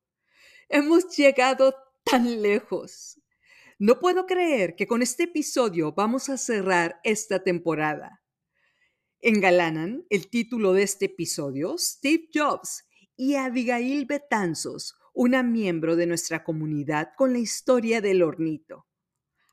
Hemos 0.70 1.14
llegado 1.14 1.74
tan 2.02 2.40
lejos. 2.40 3.20
No 3.78 4.00
puedo 4.00 4.24
creer 4.24 4.74
que 4.74 4.86
con 4.86 5.02
este 5.02 5.24
episodio 5.24 5.92
vamos 5.92 6.30
a 6.30 6.38
cerrar 6.38 6.98
esta 7.04 7.44
temporada. 7.44 8.22
Engalanan 9.22 10.04
el 10.10 10.28
título 10.28 10.74
de 10.74 10.82
este 10.82 11.06
episodio 11.06 11.78
Steve 11.78 12.28
Jobs 12.32 12.84
y 13.16 13.36
Abigail 13.36 14.04
Betanzos, 14.04 14.94
una 15.14 15.42
miembro 15.42 15.96
de 15.96 16.06
nuestra 16.06 16.44
comunidad 16.44 17.12
con 17.16 17.32
la 17.32 17.38
historia 17.38 18.02
del 18.02 18.22
hornito, 18.22 18.86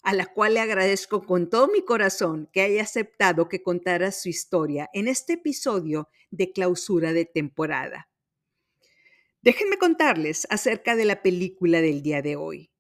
a 0.04 0.14
la 0.14 0.26
cual 0.26 0.56
le 0.56 0.60
agradezco 0.60 1.26
con 1.26 1.50
todo 1.50 1.70
mi 1.70 1.82
corazón 1.82 2.50
que 2.52 2.60
haya 2.60 2.84
aceptado 2.84 3.48
que 3.48 3.64
contara 3.64 4.12
su 4.12 4.28
historia 4.28 4.90
en 4.92 5.08
este 5.08 5.34
episodio 5.34 6.10
de 6.30 6.52
clausura 6.52 7.14
de 7.14 7.24
temporada. 7.24 8.10
Déjenme 9.42 9.78
contarles 9.78 10.46
acerca 10.50 10.98
de 10.98 11.06
la 11.06 11.22
película 11.24 11.80
del 11.80 12.02
día 12.02 12.22
de 12.22 12.36
hoy. 12.36 12.74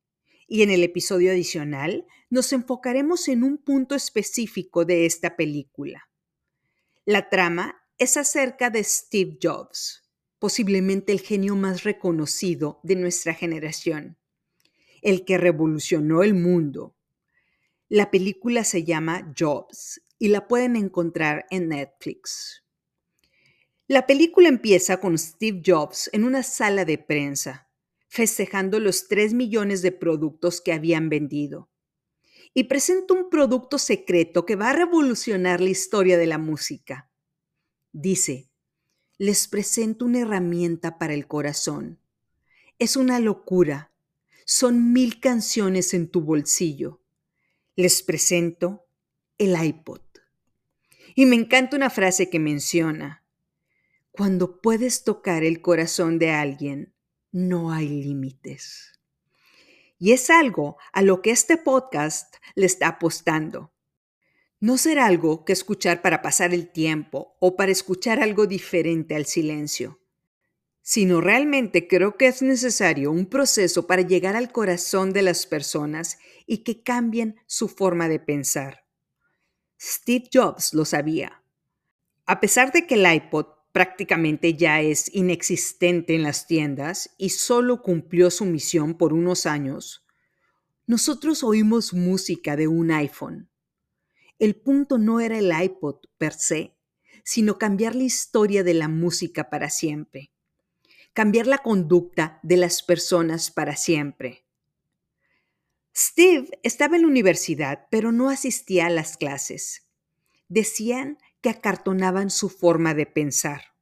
Y 0.48 0.64
en 0.64 0.70
el 0.70 0.84
episodio 0.84 1.32
adicional 1.32 2.06
nos 2.30 2.52
enfocaremos 2.52 3.30
en 3.30 3.46
un 3.46 3.58
punto 3.58 3.96
específico 3.96 4.84
de 4.84 5.06
esta 5.06 5.38
película. 5.38 6.10
La 7.06 7.28
trama 7.28 7.84
es 7.98 8.16
acerca 8.16 8.70
de 8.70 8.82
Steve 8.82 9.38
Jobs, 9.42 10.10
posiblemente 10.40 11.12
el 11.12 11.20
genio 11.20 11.54
más 11.58 11.84
reconocido 11.84 12.80
de 12.82 12.96
nuestra 12.96 13.34
generación, 13.34 14.18
el 15.02 15.26
que 15.26 15.38
revolucionó 15.38 16.24
el 16.24 16.34
mundo. 16.34 16.96
La 17.90 18.10
película 18.10 18.64
se 18.64 18.86
llama 18.86 19.34
Jobs 19.38 20.02
y 20.18 20.30
la 20.30 20.48
pueden 20.48 20.78
encontrar 20.78 21.46
en 21.50 21.68
Netflix. 21.68 22.64
La 23.86 24.08
película 24.08 24.48
empieza 24.48 25.02
con 25.02 25.18
Steve 25.18 25.62
Jobs 25.66 26.10
en 26.14 26.24
una 26.24 26.42
sala 26.42 26.86
de 26.86 27.00
prensa, 27.00 27.70
festejando 28.08 28.80
los 28.80 29.10
3 29.10 29.34
millones 29.34 29.82
de 29.82 29.92
productos 29.92 30.62
que 30.62 30.72
habían 30.72 31.10
vendido. 31.10 31.70
Y 32.54 32.66
presenta 32.66 33.14
un 33.14 33.30
producto 33.30 33.78
secreto 33.78 34.46
que 34.46 34.56
va 34.56 34.70
a 34.70 34.74
revolucionar 34.74 35.60
la 35.60 35.70
historia 35.70 36.18
de 36.18 36.28
la 36.28 36.38
música. 36.38 37.10
Dice, 37.92 38.50
les 39.18 39.48
presento 39.48 40.06
una 40.06 40.20
herramienta 40.20 40.98
para 40.98 41.14
el 41.14 41.28
corazón. 41.28 42.00
es 42.80 42.96
una 42.96 43.20
locura. 43.20 43.92
Son 44.46 44.92
mil 44.92 45.20
canciones 45.20 45.94
en 45.94 46.10
tu 46.10 46.22
bolsillo. 46.22 47.02
Les 47.76 48.04
presento 48.04 48.86
el 49.38 49.56
iPod. 49.64 50.02
Y 51.16 51.26
me 51.26 51.36
encanta 51.36 51.78
una 51.78 51.90
frase 51.90 52.30
que 52.30 52.40
menciona, 52.40 53.24
cuando 54.12 54.62
puedes 54.62 55.04
tocar 55.04 55.44
el 55.44 55.62
corazón 55.62 56.20
de 56.20 56.32
alguien, 56.32 56.94
no 57.32 57.72
hay 57.72 57.88
límites. 57.88 58.93
Y 60.04 60.12
es 60.12 60.30
algo 60.30 60.76
a 60.92 61.02
lo 61.02 61.22
que 61.22 61.32
este 61.32 61.56
podcast 61.56 62.36
le 62.56 62.66
está 62.66 62.90
apostando. 62.90 63.72
No 64.60 64.78
ser 64.78 65.00
algo 65.00 65.46
que 65.46 65.54
escuchar 65.54 66.02
para 66.02 66.22
pasar 66.22 66.54
el 66.54 66.70
tiempo 66.70 67.38
o 67.40 67.56
para 67.56 67.72
escuchar 67.72 68.20
algo 68.20 68.46
diferente 68.46 69.16
al 69.16 69.26
silencio, 69.26 70.02
sino 70.82 71.22
realmente 71.22 71.88
creo 71.88 72.18
que 72.18 72.28
es 72.28 72.42
necesario 72.42 73.14
un 73.14 73.28
proceso 73.28 73.88
para 73.88 74.02
llegar 74.02 74.36
al 74.36 74.52
corazón 74.52 75.14
de 75.14 75.22
las 75.22 75.46
personas 75.46 76.20
y 76.46 76.66
que 76.66 76.84
cambien 76.84 77.40
su 77.46 77.70
forma 77.70 78.10
de 78.10 78.20
pensar. 78.20 78.86
Steve 79.80 80.26
Jobs 80.34 80.74
lo 80.74 80.84
sabía. 80.84 81.46
A 82.26 82.42
pesar 82.42 82.74
de 82.74 82.88
que 82.88 82.96
el 82.96 83.10
iPod 83.10 83.46
prácticamente 83.74 84.54
ya 84.54 84.82
es 84.82 85.14
inexistente 85.14 86.16
en 86.16 86.24
las 86.24 86.48
tiendas 86.48 87.14
y 87.18 87.30
solo 87.30 87.82
cumplió 87.82 88.32
su 88.32 88.46
misión 88.46 88.94
por 88.94 89.14
unos 89.14 89.46
años, 89.46 90.06
nosotros 90.86 91.44
oímos 91.44 91.94
música 91.94 92.56
de 92.56 92.68
un 92.68 92.92
iPhone. 92.92 93.50
El 94.38 94.56
punto 94.56 94.98
no 94.98 95.20
era 95.20 95.40
el 95.40 95.52
iPod 95.52 95.96
per 96.18 96.34
se, 96.34 96.76
sino 97.24 97.58
cambiar 97.58 97.96
la 97.96 98.04
historia 98.04 98.64
de 98.64 98.76
la 98.76 98.88
música 98.88 99.50
para 99.50 99.70
siempre, 99.70 100.32
cambiar 101.14 101.48
la 101.48 101.58
conducta 101.58 102.40
de 102.44 102.58
las 102.58 102.84
personas 102.84 103.50
para 103.50 103.76
siempre. 103.76 104.46
Steve 105.96 106.60
estaba 106.62 106.96
en 106.96 107.04
la 107.04 107.08
universidad, 107.08 107.88
pero 107.90 108.12
no 108.12 108.30
asistía 108.30 108.88
a 108.88 108.92
las 108.92 109.18
clases. 109.18 109.88
Decían 110.48 111.18
que 111.44 111.50
acartonaban 111.50 112.32
su 112.32 112.50
forma 112.50 112.96
de 112.96 113.06
pensar, 113.06 113.76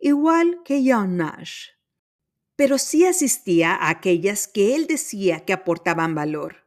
igual 0.00 0.62
que 0.64 0.82
John 0.84 1.18
Nash. 1.18 1.68
Pero 2.56 2.78
sí 2.78 3.04
asistía 3.04 3.74
a 3.74 3.90
aquellas 3.90 4.48
que 4.48 4.74
él 4.74 4.86
decía 4.86 5.44
que 5.44 5.52
aportaban 5.52 6.14
valor. 6.14 6.66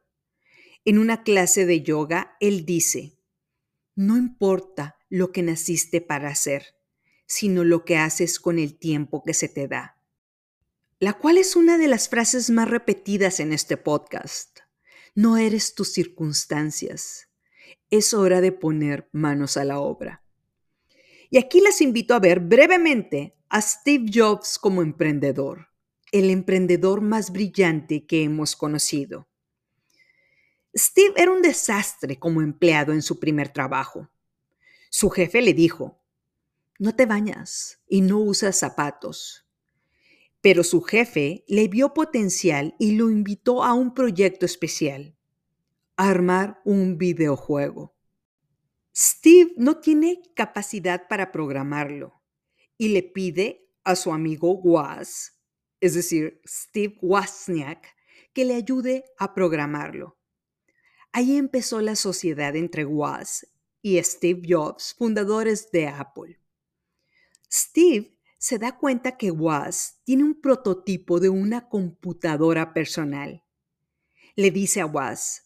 En 0.84 0.98
una 0.98 1.24
clase 1.24 1.66
de 1.66 1.82
yoga, 1.82 2.36
él 2.38 2.64
dice, 2.64 3.18
no 3.96 4.16
importa 4.16 4.96
lo 5.08 5.32
que 5.32 5.42
naciste 5.42 6.00
para 6.00 6.28
hacer, 6.28 6.76
sino 7.26 7.64
lo 7.64 7.84
que 7.84 7.96
haces 7.98 8.38
con 8.38 8.60
el 8.60 8.78
tiempo 8.78 9.24
que 9.24 9.34
se 9.34 9.48
te 9.48 9.66
da. 9.66 10.00
La 11.00 11.14
cual 11.14 11.38
es 11.38 11.56
una 11.56 11.76
de 11.76 11.88
las 11.88 12.08
frases 12.08 12.50
más 12.50 12.70
repetidas 12.70 13.40
en 13.40 13.52
este 13.52 13.76
podcast. 13.76 14.60
No 15.16 15.38
eres 15.38 15.74
tus 15.74 15.92
circunstancias. 15.92 17.28
Es 17.90 18.14
hora 18.14 18.40
de 18.40 18.52
poner 18.52 19.08
manos 19.10 19.56
a 19.56 19.64
la 19.64 19.80
obra. 19.80 20.19
Y 21.30 21.38
aquí 21.38 21.60
les 21.60 21.80
invito 21.80 22.14
a 22.14 22.18
ver 22.18 22.40
brevemente 22.40 23.36
a 23.48 23.62
Steve 23.62 24.10
Jobs 24.12 24.58
como 24.58 24.82
emprendedor, 24.82 25.68
el 26.10 26.28
emprendedor 26.28 27.00
más 27.00 27.30
brillante 27.30 28.04
que 28.04 28.24
hemos 28.24 28.56
conocido. 28.56 29.28
Steve 30.76 31.14
era 31.16 31.30
un 31.30 31.40
desastre 31.40 32.18
como 32.18 32.42
empleado 32.42 32.92
en 32.92 33.02
su 33.02 33.20
primer 33.20 33.48
trabajo. 33.48 34.10
Su 34.88 35.08
jefe 35.10 35.40
le 35.40 35.54
dijo, 35.54 36.00
no 36.80 36.96
te 36.96 37.06
bañas 37.06 37.80
y 37.88 38.00
no 38.00 38.18
usas 38.18 38.58
zapatos. 38.58 39.46
Pero 40.40 40.64
su 40.64 40.80
jefe 40.80 41.44
le 41.46 41.68
vio 41.68 41.94
potencial 41.94 42.74
y 42.78 42.96
lo 42.96 43.10
invitó 43.10 43.62
a 43.62 43.74
un 43.74 43.94
proyecto 43.94 44.46
especial, 44.46 45.14
armar 45.96 46.60
un 46.64 46.98
videojuego. 46.98 47.94
Steve 49.02 49.54
no 49.56 49.78
tiene 49.78 50.20
capacidad 50.34 51.08
para 51.08 51.32
programarlo 51.32 52.20
y 52.76 52.88
le 52.88 53.02
pide 53.02 53.66
a 53.82 53.96
su 53.96 54.12
amigo 54.12 54.58
Woz, 54.58 55.38
es 55.80 55.94
decir, 55.94 56.42
Steve 56.46 56.98
Wozniak, 57.00 57.96
que 58.34 58.44
le 58.44 58.56
ayude 58.56 59.06
a 59.16 59.32
programarlo. 59.32 60.18
Ahí 61.12 61.38
empezó 61.38 61.80
la 61.80 61.96
sociedad 61.96 62.54
entre 62.56 62.84
Woz 62.84 63.46
y 63.80 64.02
Steve 64.02 64.42
Jobs, 64.46 64.94
fundadores 64.98 65.70
de 65.70 65.88
Apple. 65.88 66.38
Steve 67.50 68.18
se 68.36 68.58
da 68.58 68.76
cuenta 68.76 69.16
que 69.16 69.30
Woz 69.30 70.02
tiene 70.04 70.24
un 70.24 70.42
prototipo 70.42 71.20
de 71.20 71.30
una 71.30 71.70
computadora 71.70 72.74
personal. 72.74 73.46
Le 74.36 74.50
dice 74.50 74.82
a 74.82 74.84
Woz, 74.84 75.44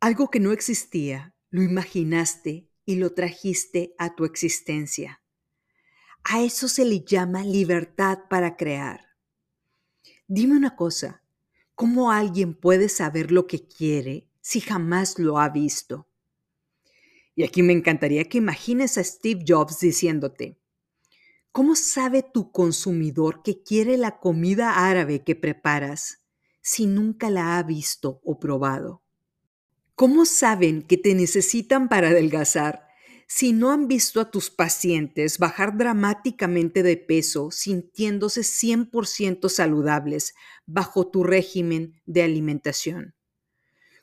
algo 0.00 0.28
que 0.28 0.38
no 0.38 0.52
existía, 0.52 1.34
lo 1.50 1.62
imaginaste 1.62 2.68
y 2.84 2.96
lo 2.96 3.12
trajiste 3.14 3.94
a 3.98 4.14
tu 4.14 4.24
existencia. 4.24 5.22
A 6.24 6.42
eso 6.42 6.68
se 6.68 6.84
le 6.84 7.00
llama 7.00 7.42
libertad 7.42 8.20
para 8.28 8.56
crear. 8.56 9.00
Dime 10.26 10.56
una 10.56 10.76
cosa, 10.76 11.22
¿cómo 11.74 12.10
alguien 12.10 12.54
puede 12.54 12.88
saber 12.88 13.32
lo 13.32 13.46
que 13.46 13.66
quiere 13.66 14.28
si 14.40 14.60
jamás 14.60 15.18
lo 15.18 15.38
ha 15.38 15.48
visto? 15.48 16.08
Y 17.34 17.44
aquí 17.44 17.62
me 17.62 17.72
encantaría 17.72 18.24
que 18.24 18.38
imagines 18.38 18.98
a 18.98 19.04
Steve 19.04 19.44
Jobs 19.46 19.80
diciéndote, 19.80 20.58
¿Cómo 21.52 21.74
sabe 21.76 22.22
tu 22.22 22.52
consumidor 22.52 23.42
que 23.42 23.62
quiere 23.62 23.96
la 23.96 24.18
comida 24.18 24.86
árabe 24.88 25.24
que 25.24 25.34
preparas 25.34 26.22
si 26.60 26.86
nunca 26.86 27.30
la 27.30 27.58
ha 27.58 27.62
visto 27.62 28.20
o 28.22 28.38
probado? 28.38 29.02
¿Cómo 29.98 30.26
saben 30.26 30.82
que 30.82 30.96
te 30.96 31.12
necesitan 31.16 31.88
para 31.88 32.10
adelgazar 32.10 32.86
si 33.26 33.52
no 33.52 33.72
han 33.72 33.88
visto 33.88 34.20
a 34.20 34.30
tus 34.30 34.48
pacientes 34.48 35.38
bajar 35.38 35.76
dramáticamente 35.76 36.84
de 36.84 36.96
peso 36.96 37.50
sintiéndose 37.50 38.42
100% 38.42 39.48
saludables 39.48 40.36
bajo 40.66 41.08
tu 41.08 41.24
régimen 41.24 42.00
de 42.06 42.22
alimentación? 42.22 43.16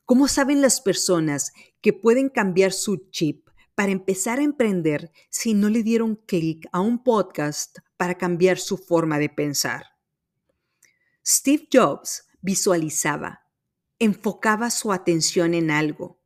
¿Cómo 0.03 0.27
saben 0.27 0.61
las 0.61 0.81
personas 0.81 1.53
que 1.79 1.93
pueden 1.93 2.27
cambiar 2.27 2.73
su 2.73 3.09
chip 3.09 3.47
para 3.73 3.93
empezar 3.93 4.39
a 4.39 4.43
emprender 4.43 5.13
si 5.29 5.53
no 5.53 5.69
le 5.69 5.81
dieron 5.81 6.17
clic 6.17 6.67
a 6.73 6.81
un 6.81 7.05
podcast 7.05 7.77
para 7.95 8.15
cambiar 8.15 8.57
su 8.57 8.77
forma 8.77 9.17
de 9.17 9.29
pensar. 9.29 9.85
Steve 11.25 11.69
Jobs 11.71 12.27
visualizaba, 12.41 13.44
enfocaba 13.99 14.69
su 14.69 14.91
atención 14.91 15.53
en 15.53 15.71
algo, 15.71 16.19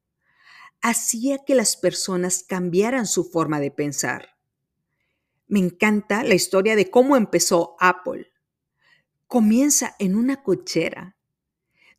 hacía 0.81 1.43
que 1.45 1.55
las 1.55 1.77
personas 1.77 2.43
cambiaran 2.47 3.05
su 3.05 3.23
forma 3.23 3.59
de 3.59 3.71
pensar. 3.71 4.37
Me 5.47 5.59
encanta 5.59 6.23
la 6.23 6.35
historia 6.35 6.75
de 6.75 6.89
cómo 6.89 7.17
empezó 7.17 7.75
Apple. 7.79 8.31
Comienza 9.27 9.95
en 9.99 10.15
una 10.15 10.43
cochera. 10.43 11.17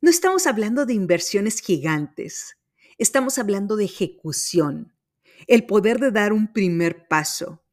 No 0.01 0.09
estamos 0.09 0.47
hablando 0.47 0.85
de 0.85 0.93
inversiones 0.93 1.61
gigantes, 1.61 2.57
estamos 2.97 3.37
hablando 3.37 3.75
de 3.75 3.85
ejecución, 3.85 4.95
el 5.47 5.65
poder 5.65 5.99
de 5.99 6.11
dar 6.11 6.33
un 6.33 6.51
primer 6.51 7.07
paso. 7.07 7.63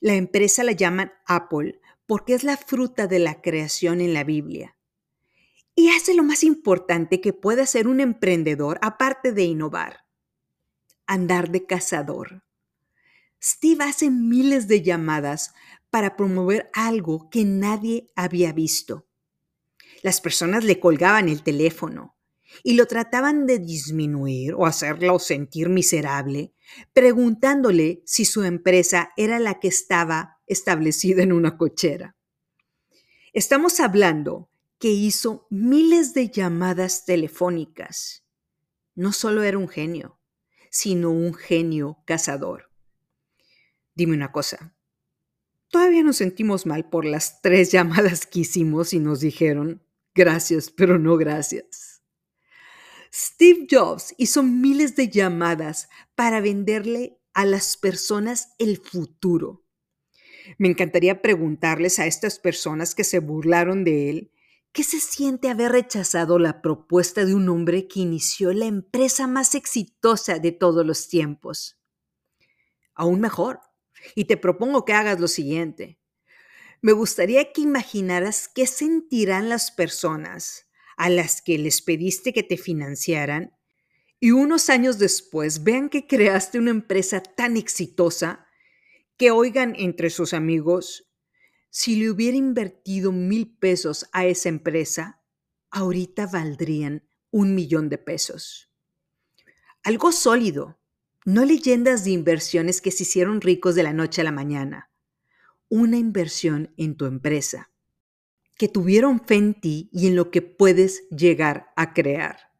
La 0.00 0.14
empresa 0.14 0.64
la 0.64 0.72
llaman 0.72 1.12
Apple 1.26 1.80
porque 2.06 2.34
es 2.34 2.44
la 2.44 2.56
fruta 2.56 3.06
de 3.06 3.18
la 3.18 3.40
creación 3.42 4.00
en 4.00 4.14
la 4.14 4.24
Biblia. 4.24 4.76
Y 5.74 5.88
hace 5.90 6.14
lo 6.14 6.22
más 6.22 6.42
importante 6.44 7.20
que 7.20 7.32
puede 7.32 7.62
hacer 7.62 7.88
un 7.88 8.00
emprendedor 8.00 8.78
aparte 8.82 9.32
de 9.32 9.44
innovar. 9.44 10.04
Andar 11.06 11.50
de 11.50 11.66
cazador. 11.66 12.44
Steve 13.42 13.84
hace 13.84 14.10
miles 14.10 14.68
de 14.68 14.82
llamadas 14.82 15.54
para 15.90 16.16
promover 16.16 16.70
algo 16.74 17.30
que 17.30 17.44
nadie 17.44 18.10
había 18.14 18.52
visto. 18.52 19.06
Las 20.02 20.20
personas 20.20 20.64
le 20.64 20.78
colgaban 20.78 21.28
el 21.28 21.42
teléfono, 21.42 22.16
y 22.62 22.74
lo 22.74 22.86
trataban 22.86 23.46
de 23.46 23.58
disminuir 23.58 24.54
o 24.54 24.66
hacerlo 24.66 25.18
sentir 25.18 25.68
miserable, 25.68 26.52
preguntándole 26.92 28.02
si 28.04 28.24
su 28.24 28.44
empresa 28.44 29.10
era 29.16 29.38
la 29.38 29.60
que 29.60 29.68
estaba 29.68 30.38
establecida 30.46 31.22
en 31.22 31.32
una 31.32 31.56
cochera. 31.56 32.16
Estamos 33.32 33.80
hablando 33.80 34.49
que 34.80 34.88
hizo 34.88 35.46
miles 35.50 36.14
de 36.14 36.30
llamadas 36.30 37.04
telefónicas. 37.04 38.24
No 38.94 39.12
solo 39.12 39.42
era 39.42 39.58
un 39.58 39.68
genio, 39.68 40.18
sino 40.70 41.10
un 41.10 41.34
genio 41.34 41.98
cazador. 42.06 42.72
Dime 43.94 44.14
una 44.14 44.32
cosa, 44.32 44.74
todavía 45.68 46.02
nos 46.02 46.16
sentimos 46.16 46.64
mal 46.64 46.88
por 46.88 47.04
las 47.04 47.40
tres 47.42 47.70
llamadas 47.70 48.26
que 48.26 48.40
hicimos 48.40 48.94
y 48.94 49.00
nos 49.00 49.20
dijeron 49.20 49.86
gracias, 50.14 50.70
pero 50.70 50.98
no 50.98 51.18
gracias. 51.18 52.02
Steve 53.12 53.66
Jobs 53.70 54.14
hizo 54.16 54.42
miles 54.42 54.96
de 54.96 55.08
llamadas 55.08 55.90
para 56.14 56.40
venderle 56.40 57.20
a 57.34 57.44
las 57.44 57.76
personas 57.76 58.54
el 58.58 58.78
futuro. 58.78 59.66
Me 60.56 60.68
encantaría 60.68 61.20
preguntarles 61.20 61.98
a 61.98 62.06
estas 62.06 62.38
personas 62.38 62.94
que 62.94 63.04
se 63.04 63.18
burlaron 63.18 63.84
de 63.84 64.08
él 64.08 64.32
¿Qué 64.72 64.84
se 64.84 65.00
siente 65.00 65.48
haber 65.48 65.72
rechazado 65.72 66.38
la 66.38 66.62
propuesta 66.62 67.24
de 67.24 67.34
un 67.34 67.48
hombre 67.48 67.88
que 67.88 68.00
inició 68.00 68.52
la 68.52 68.66
empresa 68.66 69.26
más 69.26 69.56
exitosa 69.56 70.38
de 70.38 70.52
todos 70.52 70.86
los 70.86 71.08
tiempos? 71.08 71.80
Aún 72.94 73.20
mejor, 73.20 73.60
y 74.14 74.26
te 74.26 74.36
propongo 74.36 74.84
que 74.84 74.92
hagas 74.92 75.18
lo 75.18 75.26
siguiente. 75.26 75.98
Me 76.82 76.92
gustaría 76.92 77.52
que 77.52 77.62
imaginaras 77.62 78.48
qué 78.48 78.66
sentirán 78.66 79.48
las 79.48 79.72
personas 79.72 80.68
a 80.96 81.10
las 81.10 81.42
que 81.42 81.58
les 81.58 81.82
pediste 81.82 82.32
que 82.32 82.44
te 82.44 82.56
financiaran 82.56 83.56
y 84.20 84.30
unos 84.30 84.70
años 84.70 84.98
después 84.98 85.64
vean 85.64 85.88
que 85.88 86.06
creaste 86.06 86.58
una 86.58 86.70
empresa 86.70 87.22
tan 87.22 87.56
exitosa 87.56 88.46
que 89.16 89.30
oigan 89.30 89.74
entre 89.76 90.10
sus 90.10 90.32
amigos, 90.32 91.09
si 91.70 91.96
le 91.96 92.10
hubiera 92.10 92.36
invertido 92.36 93.12
mil 93.12 93.56
pesos 93.56 94.08
a 94.12 94.26
esa 94.26 94.48
empresa, 94.48 95.22
ahorita 95.70 96.26
valdrían 96.26 97.08
un 97.30 97.54
millón 97.54 97.88
de 97.88 97.98
pesos. 97.98 98.70
Algo 99.84 100.10
sólido, 100.12 100.80
no 101.24 101.44
leyendas 101.44 102.04
de 102.04 102.10
inversiones 102.10 102.80
que 102.80 102.90
se 102.90 103.04
hicieron 103.04 103.40
ricos 103.40 103.74
de 103.76 103.84
la 103.84 103.92
noche 103.92 104.20
a 104.20 104.24
la 104.24 104.32
mañana. 104.32 104.90
Una 105.68 105.96
inversión 105.96 106.74
en 106.76 106.96
tu 106.96 107.06
empresa, 107.06 107.70
que 108.58 108.68
tuvieron 108.68 109.24
fe 109.24 109.36
en 109.36 109.60
ti 109.60 109.88
y 109.92 110.08
en 110.08 110.16
lo 110.16 110.30
que 110.30 110.42
puedes 110.42 111.08
llegar 111.10 111.72
a 111.76 111.94
crear. 111.94 112.50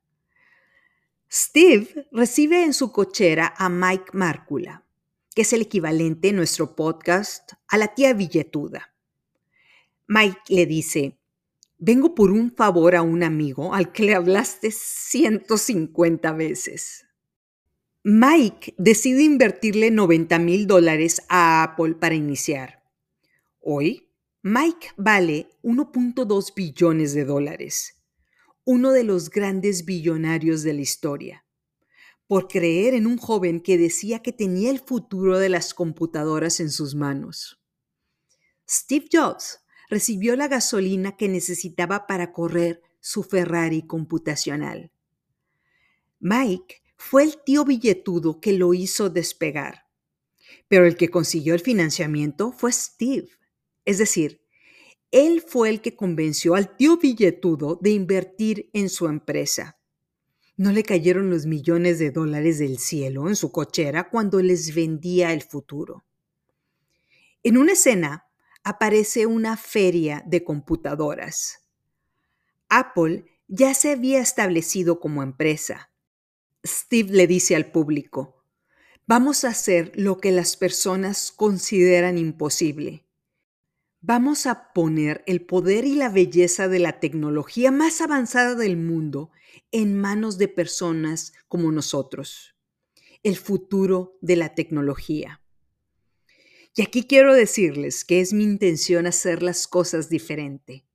Steve 1.30 2.08
recibe 2.12 2.64
en 2.64 2.74
su 2.74 2.92
cochera 2.92 3.54
a 3.56 3.68
Mike 3.68 4.12
Márcula, 4.12 4.86
que 5.34 5.42
es 5.42 5.52
el 5.52 5.62
equivalente 5.62 6.28
en 6.28 6.36
nuestro 6.36 6.74
podcast 6.74 7.52
a 7.68 7.76
la 7.76 7.94
tía 7.94 8.14
billetuda. 8.14 8.94
Mike 10.12 10.40
le 10.48 10.66
dice, 10.66 11.20
vengo 11.78 12.16
por 12.16 12.32
un 12.32 12.52
favor 12.52 12.96
a 12.96 13.02
un 13.02 13.22
amigo 13.22 13.72
al 13.72 13.92
que 13.92 14.02
le 14.02 14.16
hablaste 14.16 14.72
150 14.72 16.32
veces. 16.32 17.04
Mike 18.02 18.74
decide 18.76 19.22
invertirle 19.22 19.92
90 19.92 20.36
mil 20.40 20.66
dólares 20.66 21.22
a 21.28 21.62
Apple 21.62 21.94
para 21.94 22.16
iniciar. 22.16 22.82
Hoy, 23.60 24.10
Mike 24.42 24.88
vale 24.96 25.48
1.2 25.62 26.54
billones 26.56 27.14
de 27.14 27.24
dólares, 27.24 28.02
uno 28.64 28.90
de 28.90 29.04
los 29.04 29.30
grandes 29.30 29.84
billonarios 29.84 30.64
de 30.64 30.72
la 30.72 30.80
historia, 30.80 31.46
por 32.26 32.48
creer 32.48 32.94
en 32.94 33.06
un 33.06 33.16
joven 33.16 33.60
que 33.60 33.78
decía 33.78 34.22
que 34.22 34.32
tenía 34.32 34.72
el 34.72 34.80
futuro 34.80 35.38
de 35.38 35.50
las 35.50 35.72
computadoras 35.72 36.58
en 36.58 36.72
sus 36.72 36.96
manos. 36.96 37.62
Steve 38.68 39.06
Jobs 39.12 39.60
recibió 39.90 40.36
la 40.36 40.48
gasolina 40.48 41.16
que 41.16 41.28
necesitaba 41.28 42.06
para 42.06 42.32
correr 42.32 42.80
su 43.00 43.24
Ferrari 43.24 43.82
computacional. 43.82 44.92
Mike 46.20 46.82
fue 46.96 47.24
el 47.24 47.42
tío 47.44 47.64
billetudo 47.64 48.40
que 48.40 48.52
lo 48.52 48.72
hizo 48.72 49.10
despegar, 49.10 49.86
pero 50.68 50.86
el 50.86 50.96
que 50.96 51.08
consiguió 51.08 51.54
el 51.54 51.60
financiamiento 51.60 52.52
fue 52.52 52.72
Steve. 52.72 53.28
Es 53.84 53.98
decir, 53.98 54.40
él 55.10 55.42
fue 55.44 55.70
el 55.70 55.80
que 55.80 55.96
convenció 55.96 56.54
al 56.54 56.76
tío 56.76 56.98
billetudo 56.98 57.76
de 57.82 57.90
invertir 57.90 58.70
en 58.72 58.88
su 58.88 59.08
empresa. 59.08 59.80
No 60.56 60.70
le 60.70 60.84
cayeron 60.84 61.30
los 61.30 61.46
millones 61.46 61.98
de 61.98 62.12
dólares 62.12 62.58
del 62.58 62.78
cielo 62.78 63.28
en 63.28 63.34
su 63.34 63.50
cochera 63.50 64.08
cuando 64.08 64.40
les 64.40 64.72
vendía 64.74 65.32
el 65.32 65.42
futuro. 65.42 66.04
En 67.42 67.56
una 67.56 67.72
escena, 67.72 68.29
aparece 68.64 69.26
una 69.26 69.56
feria 69.56 70.22
de 70.26 70.44
computadoras. 70.44 71.60
Apple 72.68 73.24
ya 73.48 73.74
se 73.74 73.90
había 73.90 74.20
establecido 74.20 75.00
como 75.00 75.22
empresa. 75.22 75.90
Steve 76.64 77.12
le 77.12 77.26
dice 77.26 77.56
al 77.56 77.70
público, 77.72 78.44
vamos 79.06 79.44
a 79.44 79.48
hacer 79.48 79.92
lo 79.94 80.18
que 80.18 80.30
las 80.30 80.56
personas 80.56 81.32
consideran 81.32 82.18
imposible. 82.18 83.06
Vamos 84.02 84.46
a 84.46 84.72
poner 84.72 85.24
el 85.26 85.44
poder 85.44 85.84
y 85.84 85.94
la 85.94 86.08
belleza 86.08 86.68
de 86.68 86.78
la 86.78 87.00
tecnología 87.00 87.70
más 87.70 88.00
avanzada 88.00 88.54
del 88.54 88.76
mundo 88.76 89.30
en 89.72 89.98
manos 89.98 90.38
de 90.38 90.48
personas 90.48 91.32
como 91.48 91.72
nosotros. 91.72 92.54
El 93.22 93.36
futuro 93.36 94.16
de 94.22 94.36
la 94.36 94.54
tecnología. 94.54 95.39
Y 96.76 96.82
aquí 96.82 97.04
quiero 97.04 97.34
decirles 97.34 98.04
que 98.04 98.20
es 98.20 98.32
mi 98.32 98.44
intención 98.44 99.06
hacer 99.06 99.42
las 99.42 99.66
cosas 99.66 100.08
diferente. 100.08 100.86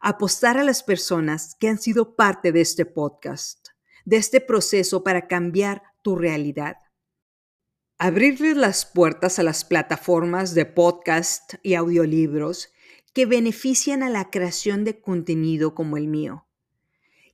Apostar 0.00 0.56
a 0.56 0.62
las 0.62 0.82
personas 0.82 1.56
que 1.58 1.68
han 1.68 1.78
sido 1.78 2.14
parte 2.14 2.52
de 2.52 2.60
este 2.60 2.86
podcast, 2.86 3.68
de 4.04 4.18
este 4.18 4.40
proceso 4.40 5.02
para 5.02 5.26
cambiar 5.26 5.82
tu 6.02 6.14
realidad. 6.14 6.76
Abrirles 7.98 8.56
las 8.56 8.86
puertas 8.86 9.38
a 9.38 9.42
las 9.42 9.64
plataformas 9.64 10.54
de 10.54 10.66
podcast 10.66 11.54
y 11.62 11.74
audiolibros 11.74 12.70
que 13.12 13.26
benefician 13.26 14.02
a 14.02 14.10
la 14.10 14.30
creación 14.30 14.84
de 14.84 15.00
contenido 15.00 15.74
como 15.74 15.96
el 15.96 16.06
mío. 16.06 16.46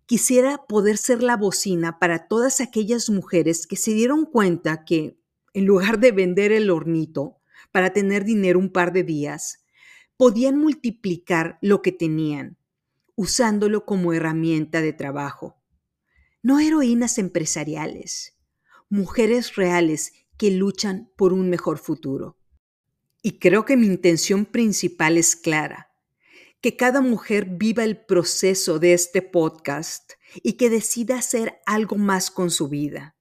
Quisiera 0.06 0.66
poder 0.66 0.96
ser 0.96 1.22
la 1.22 1.36
bocina 1.36 1.98
para 1.98 2.26
todas 2.26 2.60
aquellas 2.60 3.10
mujeres 3.10 3.66
que 3.66 3.76
se 3.76 3.92
dieron 3.92 4.26
cuenta 4.26 4.84
que, 4.84 5.18
en 5.54 5.66
lugar 5.66 5.98
de 5.98 6.12
vender 6.12 6.52
el 6.52 6.70
hornito, 6.70 7.39
para 7.72 7.92
tener 7.92 8.24
dinero 8.24 8.58
un 8.58 8.70
par 8.70 8.92
de 8.92 9.04
días, 9.04 9.64
podían 10.16 10.58
multiplicar 10.58 11.58
lo 11.62 11.82
que 11.82 11.92
tenían, 11.92 12.58
usándolo 13.14 13.84
como 13.84 14.12
herramienta 14.12 14.80
de 14.80 14.92
trabajo. 14.92 15.56
No 16.42 16.60
heroínas 16.60 17.18
empresariales, 17.18 18.36
mujeres 18.88 19.56
reales 19.56 20.12
que 20.36 20.50
luchan 20.50 21.10
por 21.16 21.32
un 21.32 21.50
mejor 21.50 21.78
futuro. 21.78 22.38
Y 23.22 23.38
creo 23.38 23.64
que 23.64 23.76
mi 23.76 23.86
intención 23.86 24.46
principal 24.46 25.18
es 25.18 25.36
clara, 25.36 25.90
que 26.60 26.76
cada 26.76 27.00
mujer 27.00 27.46
viva 27.46 27.84
el 27.84 27.98
proceso 28.04 28.78
de 28.78 28.94
este 28.94 29.22
podcast 29.22 30.12
y 30.42 30.54
que 30.54 30.70
decida 30.70 31.18
hacer 31.18 31.60
algo 31.66 31.96
más 31.96 32.30
con 32.30 32.50
su 32.50 32.68
vida. 32.68 33.16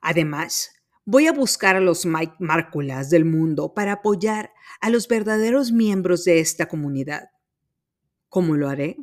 Además, 0.00 0.72
Voy 1.10 1.26
a 1.26 1.32
buscar 1.32 1.74
a 1.74 1.80
los 1.80 2.04
Mike 2.04 2.34
Márculas 2.38 3.08
del 3.08 3.24
mundo 3.24 3.72
para 3.72 3.92
apoyar 3.92 4.52
a 4.78 4.90
los 4.90 5.08
verdaderos 5.08 5.72
miembros 5.72 6.22
de 6.24 6.38
esta 6.38 6.66
comunidad. 6.66 7.30
¿Cómo 8.28 8.56
lo 8.56 8.68
haré? 8.68 8.98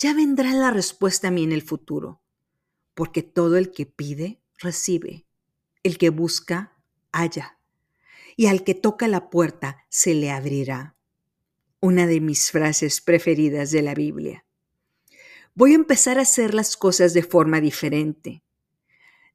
Ya 0.00 0.14
vendrá 0.14 0.52
la 0.52 0.72
respuesta 0.72 1.28
a 1.28 1.30
mí 1.30 1.44
en 1.44 1.52
el 1.52 1.62
futuro, 1.62 2.20
porque 2.92 3.22
todo 3.22 3.56
el 3.56 3.70
que 3.70 3.86
pide, 3.86 4.42
recibe. 4.56 5.28
El 5.84 5.96
que 5.96 6.10
busca, 6.10 6.76
halla. 7.12 7.60
Y 8.36 8.46
al 8.46 8.64
que 8.64 8.74
toca 8.74 9.06
la 9.06 9.30
puerta, 9.30 9.84
se 9.88 10.14
le 10.14 10.32
abrirá. 10.32 10.96
Una 11.78 12.08
de 12.08 12.20
mis 12.20 12.50
frases 12.50 13.00
preferidas 13.00 13.70
de 13.70 13.82
la 13.82 13.94
Biblia. 13.94 14.44
Voy 15.54 15.70
a 15.70 15.76
empezar 15.76 16.18
a 16.18 16.22
hacer 16.22 16.52
las 16.52 16.76
cosas 16.76 17.14
de 17.14 17.22
forma 17.22 17.60
diferente 17.60 18.42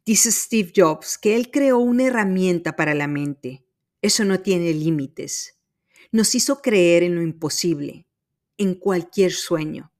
Dice 0.06 0.34
Steve 0.34 0.74
Jobs 0.76 1.18
que 1.18 1.34
él 1.34 1.50
creó 1.50 1.78
una 1.78 2.04
herramienta 2.04 2.76
para 2.76 2.94
la 2.94 3.08
mente. 3.08 3.66
Eso 4.02 4.26
no 4.26 4.42
tiene 4.42 4.74
límites. 4.74 5.58
Nos 6.12 6.36
hizo 6.36 6.62
creer 6.62 7.04
en 7.04 7.16
lo 7.16 7.22
imposible, 7.22 8.06
en 8.58 8.76
cualquier 8.76 9.32
sueño. 9.32 9.94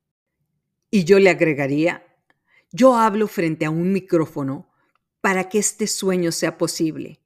Y 0.92 1.06
yo 1.06 1.20
le 1.20 1.30
agregaría, 1.30 2.04
yo 2.74 2.98
hablo 2.98 3.30
frente 3.30 3.64
a 3.64 3.70
un 3.70 3.94
micrófono 3.94 4.70
para 5.22 5.48
que 5.48 5.60
este 5.60 5.88
sueño 5.88 6.34
sea 6.34 6.58
posible, 6.58 7.22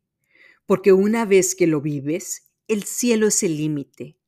porque 0.67 0.93
una 0.93 1.25
vez 1.25 1.55
que 1.55 1.65
lo 1.65 1.81
vives, 1.81 2.51
el 2.67 2.83
cielo 2.83 3.27
es 3.27 3.41
el 3.41 3.57
límite. 3.57 4.19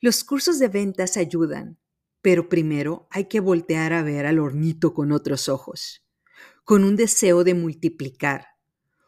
Los 0.00 0.24
cursos 0.24 0.58
de 0.58 0.66
ventas 0.66 1.16
ayudan, 1.16 1.78
pero 2.22 2.48
primero 2.48 3.06
hay 3.10 3.26
que 3.26 3.38
voltear 3.38 3.92
a 3.92 4.02
ver 4.02 4.26
al 4.26 4.40
hornito 4.40 4.94
con 4.94 5.12
otros 5.12 5.48
ojos 5.48 6.02
con 6.68 6.84
un 6.84 6.96
deseo 6.96 7.44
de 7.44 7.54
multiplicar, 7.54 8.48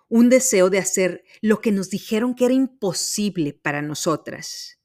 un 0.09 0.31
deseo 0.31 0.71
de 0.71 0.79
hacer 0.79 1.25
lo 1.43 1.61
que 1.61 1.73
nos 1.73 1.91
dijeron 1.91 2.35
que 2.35 2.47
era 2.47 2.55
imposible 2.55 3.53
para 3.53 3.83
nosotras. 3.83 4.81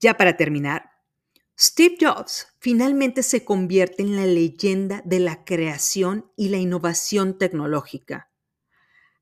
Ya 0.00 0.18
para 0.18 0.36
terminar, 0.36 0.90
Steve 1.58 1.96
Jobs 1.98 2.48
finalmente 2.58 3.22
se 3.22 3.42
convierte 3.42 4.02
en 4.02 4.16
la 4.16 4.26
leyenda 4.26 5.00
de 5.06 5.18
la 5.18 5.42
creación 5.46 6.30
y 6.36 6.50
la 6.50 6.58
innovación 6.58 7.38
tecnológica. 7.38 8.30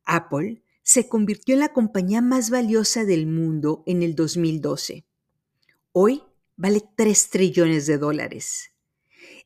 Apple 0.04 0.64
se 0.82 1.08
convirtió 1.08 1.54
en 1.54 1.60
la 1.60 1.72
compañía 1.72 2.20
más 2.20 2.50
valiosa 2.50 3.04
del 3.04 3.28
mundo 3.28 3.84
en 3.86 4.02
el 4.02 4.16
2012. 4.16 5.06
Hoy 5.92 6.24
vale 6.56 6.82
3 6.96 7.30
trillones 7.30 7.86
de 7.86 7.96
dólares 7.96 8.72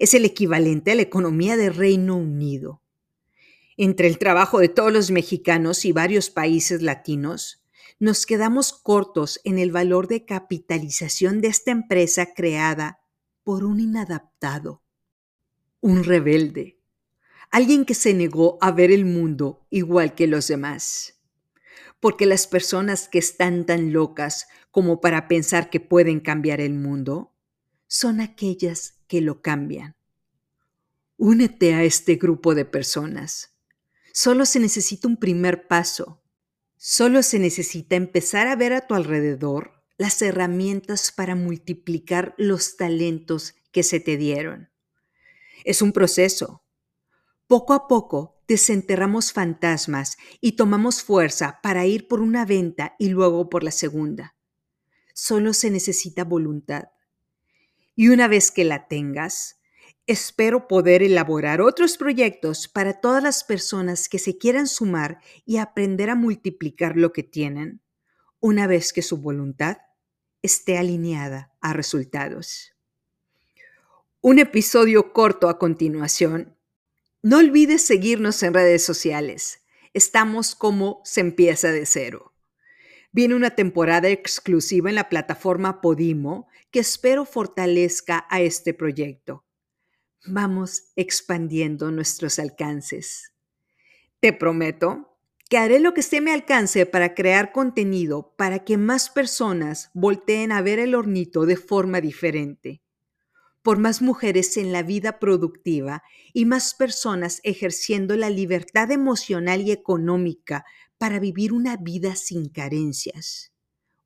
es 0.03 0.15
el 0.15 0.25
equivalente 0.25 0.91
a 0.91 0.95
la 0.97 1.03
economía 1.03 1.57
de 1.57 1.71
Reino 1.71 2.17
Unido. 2.17 2.83
Entre 3.77 4.09
el 4.09 4.19
trabajo 4.19 4.59
de 4.59 4.69
todos 4.69 4.93
los 4.93 5.13
mexicanos 5.13 5.85
y 5.85 5.93
varios 5.93 6.29
países 6.29 6.83
latinos, 6.83 7.65
nos 8.01 8.27
quedamos 8.27 8.73
cortos 8.73 9.41
en 9.45 9.61
el 9.61 9.71
valor 9.71 10.09
de 10.09 10.25
capitalización 10.25 11.41
de 11.41 11.47
esta 11.47 11.71
empresa 11.71 12.35
creada 12.35 12.99
por 13.45 13.63
un 13.63 13.79
inadaptado, 13.79 14.83
un 15.81 16.03
rebelde, 16.03 16.81
alguien 17.53 17.85
que 17.85 17.95
se 17.95 18.13
negó 18.13 18.59
a 18.61 18.73
ver 18.73 18.91
el 18.91 19.05
mundo 19.05 19.69
igual 19.71 20.17
que 20.17 20.27
los 20.27 20.49
demás. 20.49 21.21
Porque 22.01 22.27
las 22.27 22.49
personas 22.49 23.07
que 23.07 23.21
están 23.21 23.67
tan 23.67 23.93
locas 23.93 24.49
como 24.73 25.01
para 25.01 25.29
pensar 25.29 25.71
que 25.71 25.79
pueden 25.79 26.19
cambiar 26.19 26.61
el 26.61 26.75
mundo 26.75 27.32
son 27.93 28.23
aquellas 28.23 28.95
que 29.07 29.21
lo 29.21 29.43
cambian. 29.43 29.97
Únete 31.19 31.75
a 31.75 31.83
este 31.85 32.15
grupo 32.15 32.55
de 32.55 32.65
personas. 32.65 33.55
Solo 34.15 34.47
se 34.47 34.61
necesita 34.61 35.07
un 35.07 35.19
primer 35.19 35.69
paso. 35.69 36.23
Solo 36.79 37.23
se 37.23 37.39
necesita 37.39 37.95
empezar 37.95 38.47
a 38.47 38.57
ver 38.57 38.73
a 38.73 38.87
tu 38.87 38.95
alrededor 38.95 39.85
las 39.99 40.23
herramientas 40.23 41.13
para 41.13 41.35
multiplicar 41.35 42.35
los 42.39 42.79
talentos 42.79 43.57
que 43.73 43.83
se 43.83 44.01
te 44.01 44.17
dieron. 44.17 44.71
Es 45.63 45.83
un 45.83 45.93
proceso. 45.93 46.65
Poco 47.47 47.75
a 47.75 47.89
poco 47.89 48.43
desenterramos 48.49 49.35
fantasmas 49.35 50.17
y 50.41 50.53
tomamos 50.53 51.03
fuerza 51.03 51.61
para 51.63 51.85
ir 51.85 52.09
por 52.09 52.23
una 52.23 52.47
venta 52.47 52.97
y 52.99 53.11
luego 53.11 53.51
por 53.51 53.63
la 53.63 53.71
segunda. 53.71 54.35
Solo 55.13 55.53
se 55.53 55.71
necesita 55.71 56.25
voluntad. 56.25 56.85
Y 57.95 58.09
una 58.09 58.29
vez 58.29 58.51
que 58.51 58.65
la 58.65 58.89
tengas, 58.89 59.61
espero 60.07 60.67
poder 60.67 61.03
elaborar 61.03 61.61
otros 61.61 61.97
proyectos 61.97 62.69
para 62.69 63.01
todas 63.01 63.23
las 63.23 63.45
personas 63.45 64.09
que 64.09 64.19
se 64.19 64.39
quieran 64.39 64.67
sumar 64.67 65.19
y 65.45 65.59
aprender 65.59 66.11
a 66.11 66.15
multiplicar 66.15 66.97
lo 66.97 67.13
que 67.13 67.23
tienen, 67.23 67.83
una 68.41 68.67
vez 68.67 68.93
que 68.93 69.03
su 69.03 69.19
voluntad 69.19 69.79
esté 70.43 70.79
alineada 70.79 71.53
a 71.61 71.73
resultados. 71.73 72.75
Un 74.21 74.39
episodio 74.39 75.13
corto 75.13 75.49
a 75.49 75.59
continuación. 75.59 76.57
No 77.23 77.39
olvides 77.39 77.83
seguirnos 77.83 78.43
en 78.43 78.55
redes 78.55 78.85
sociales. 78.85 79.63
Estamos 79.95 80.55
como 80.55 81.01
se 81.05 81.21
empieza 81.21 81.71
de 81.71 81.87
cero. 81.87 82.32
Viene 83.15 83.35
una 83.35 83.51
temporada 83.51 84.09
exclusiva 84.09 84.89
en 84.89 84.95
la 84.95 85.11
plataforma 85.11 85.83
Podimo 85.83 86.49
que 86.71 86.81
espero 86.81 87.27
fortalezca 87.27 88.27
a 88.31 88.41
este 88.41 88.73
proyecto. 88.73 89.45
Vamos 90.25 90.93
expandiendo 90.97 91.91
nuestros 91.91 92.39
alcances. 92.39 93.35
Te 94.19 94.33
prometo 94.33 95.19
que 95.51 95.59
haré 95.59 95.79
lo 95.79 95.93
que 95.93 96.01
esté 96.01 96.23
me 96.23 96.33
alcance 96.33 96.87
para 96.87 97.15
crear 97.15 97.53
contenido 97.53 98.33
para 98.39 98.65
que 98.65 98.79
más 98.79 99.11
personas 99.11 99.91
volteen 99.93 100.51
a 100.51 100.63
ver 100.63 100.79
el 100.79 100.95
hornito 100.95 101.45
de 101.45 101.57
forma 101.57 102.01
diferente. 102.01 102.81
Por 103.61 103.77
más 103.77 104.01
mujeres 104.01 104.57
en 104.57 104.73
la 104.73 104.83
vida 104.83 105.19
productiva 105.19 106.03
y 106.33 106.47
más 106.47 106.75
personas 106.75 107.41
ejerciendo 107.45 108.17
la 108.17 108.31
libertad 108.31 108.91
emocional 108.91 109.61
y 109.61 109.73
económica 109.73 110.65
para 111.03 111.19
vivir 111.19 111.53
una 111.53 111.77
vida 111.77 112.15
sin 112.15 112.49
carencias, 112.49 113.51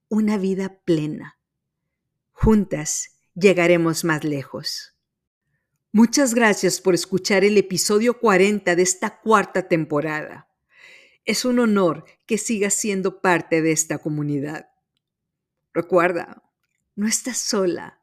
una 0.09 0.39
vida 0.39 0.81
plena. 0.87 1.39
Juntas 2.33 3.19
llegaremos 3.35 4.03
más 4.03 4.25
lejos. 4.25 4.95
Muchas 5.93 6.33
gracias 6.33 6.81
por 6.81 6.95
escuchar 6.95 7.45
el 7.45 7.59
episodio 7.59 8.19
40 8.19 8.75
de 8.75 8.83
esta 8.83 9.21
cuarta 9.21 9.69
temporada. 9.69 10.49
Es 11.27 11.45
un 11.45 11.59
honor 11.59 12.07
que 12.25 12.39
sigas 12.39 12.73
siendo 12.73 13.21
parte 13.21 13.61
de 13.61 13.73
esta 13.73 13.99
comunidad. 13.99 14.71
Recuerda, 15.75 16.45
no 16.95 17.07
estás 17.07 17.37
sola. 17.37 18.01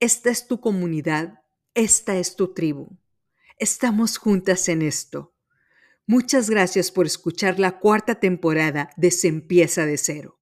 Esta 0.00 0.28
es 0.28 0.46
tu 0.46 0.60
comunidad, 0.60 1.40
esta 1.72 2.18
es 2.18 2.36
tu 2.36 2.52
tribu. 2.52 2.90
Estamos 3.56 4.18
juntas 4.18 4.68
en 4.68 4.82
esto. 4.82 5.31
Muchas 6.08 6.50
gracias 6.50 6.90
por 6.90 7.06
escuchar 7.06 7.60
la 7.60 7.78
cuarta 7.78 8.16
temporada 8.16 8.90
de 8.96 9.12
Se 9.12 9.28
empieza 9.28 9.86
de 9.86 9.96
cero. 9.98 10.38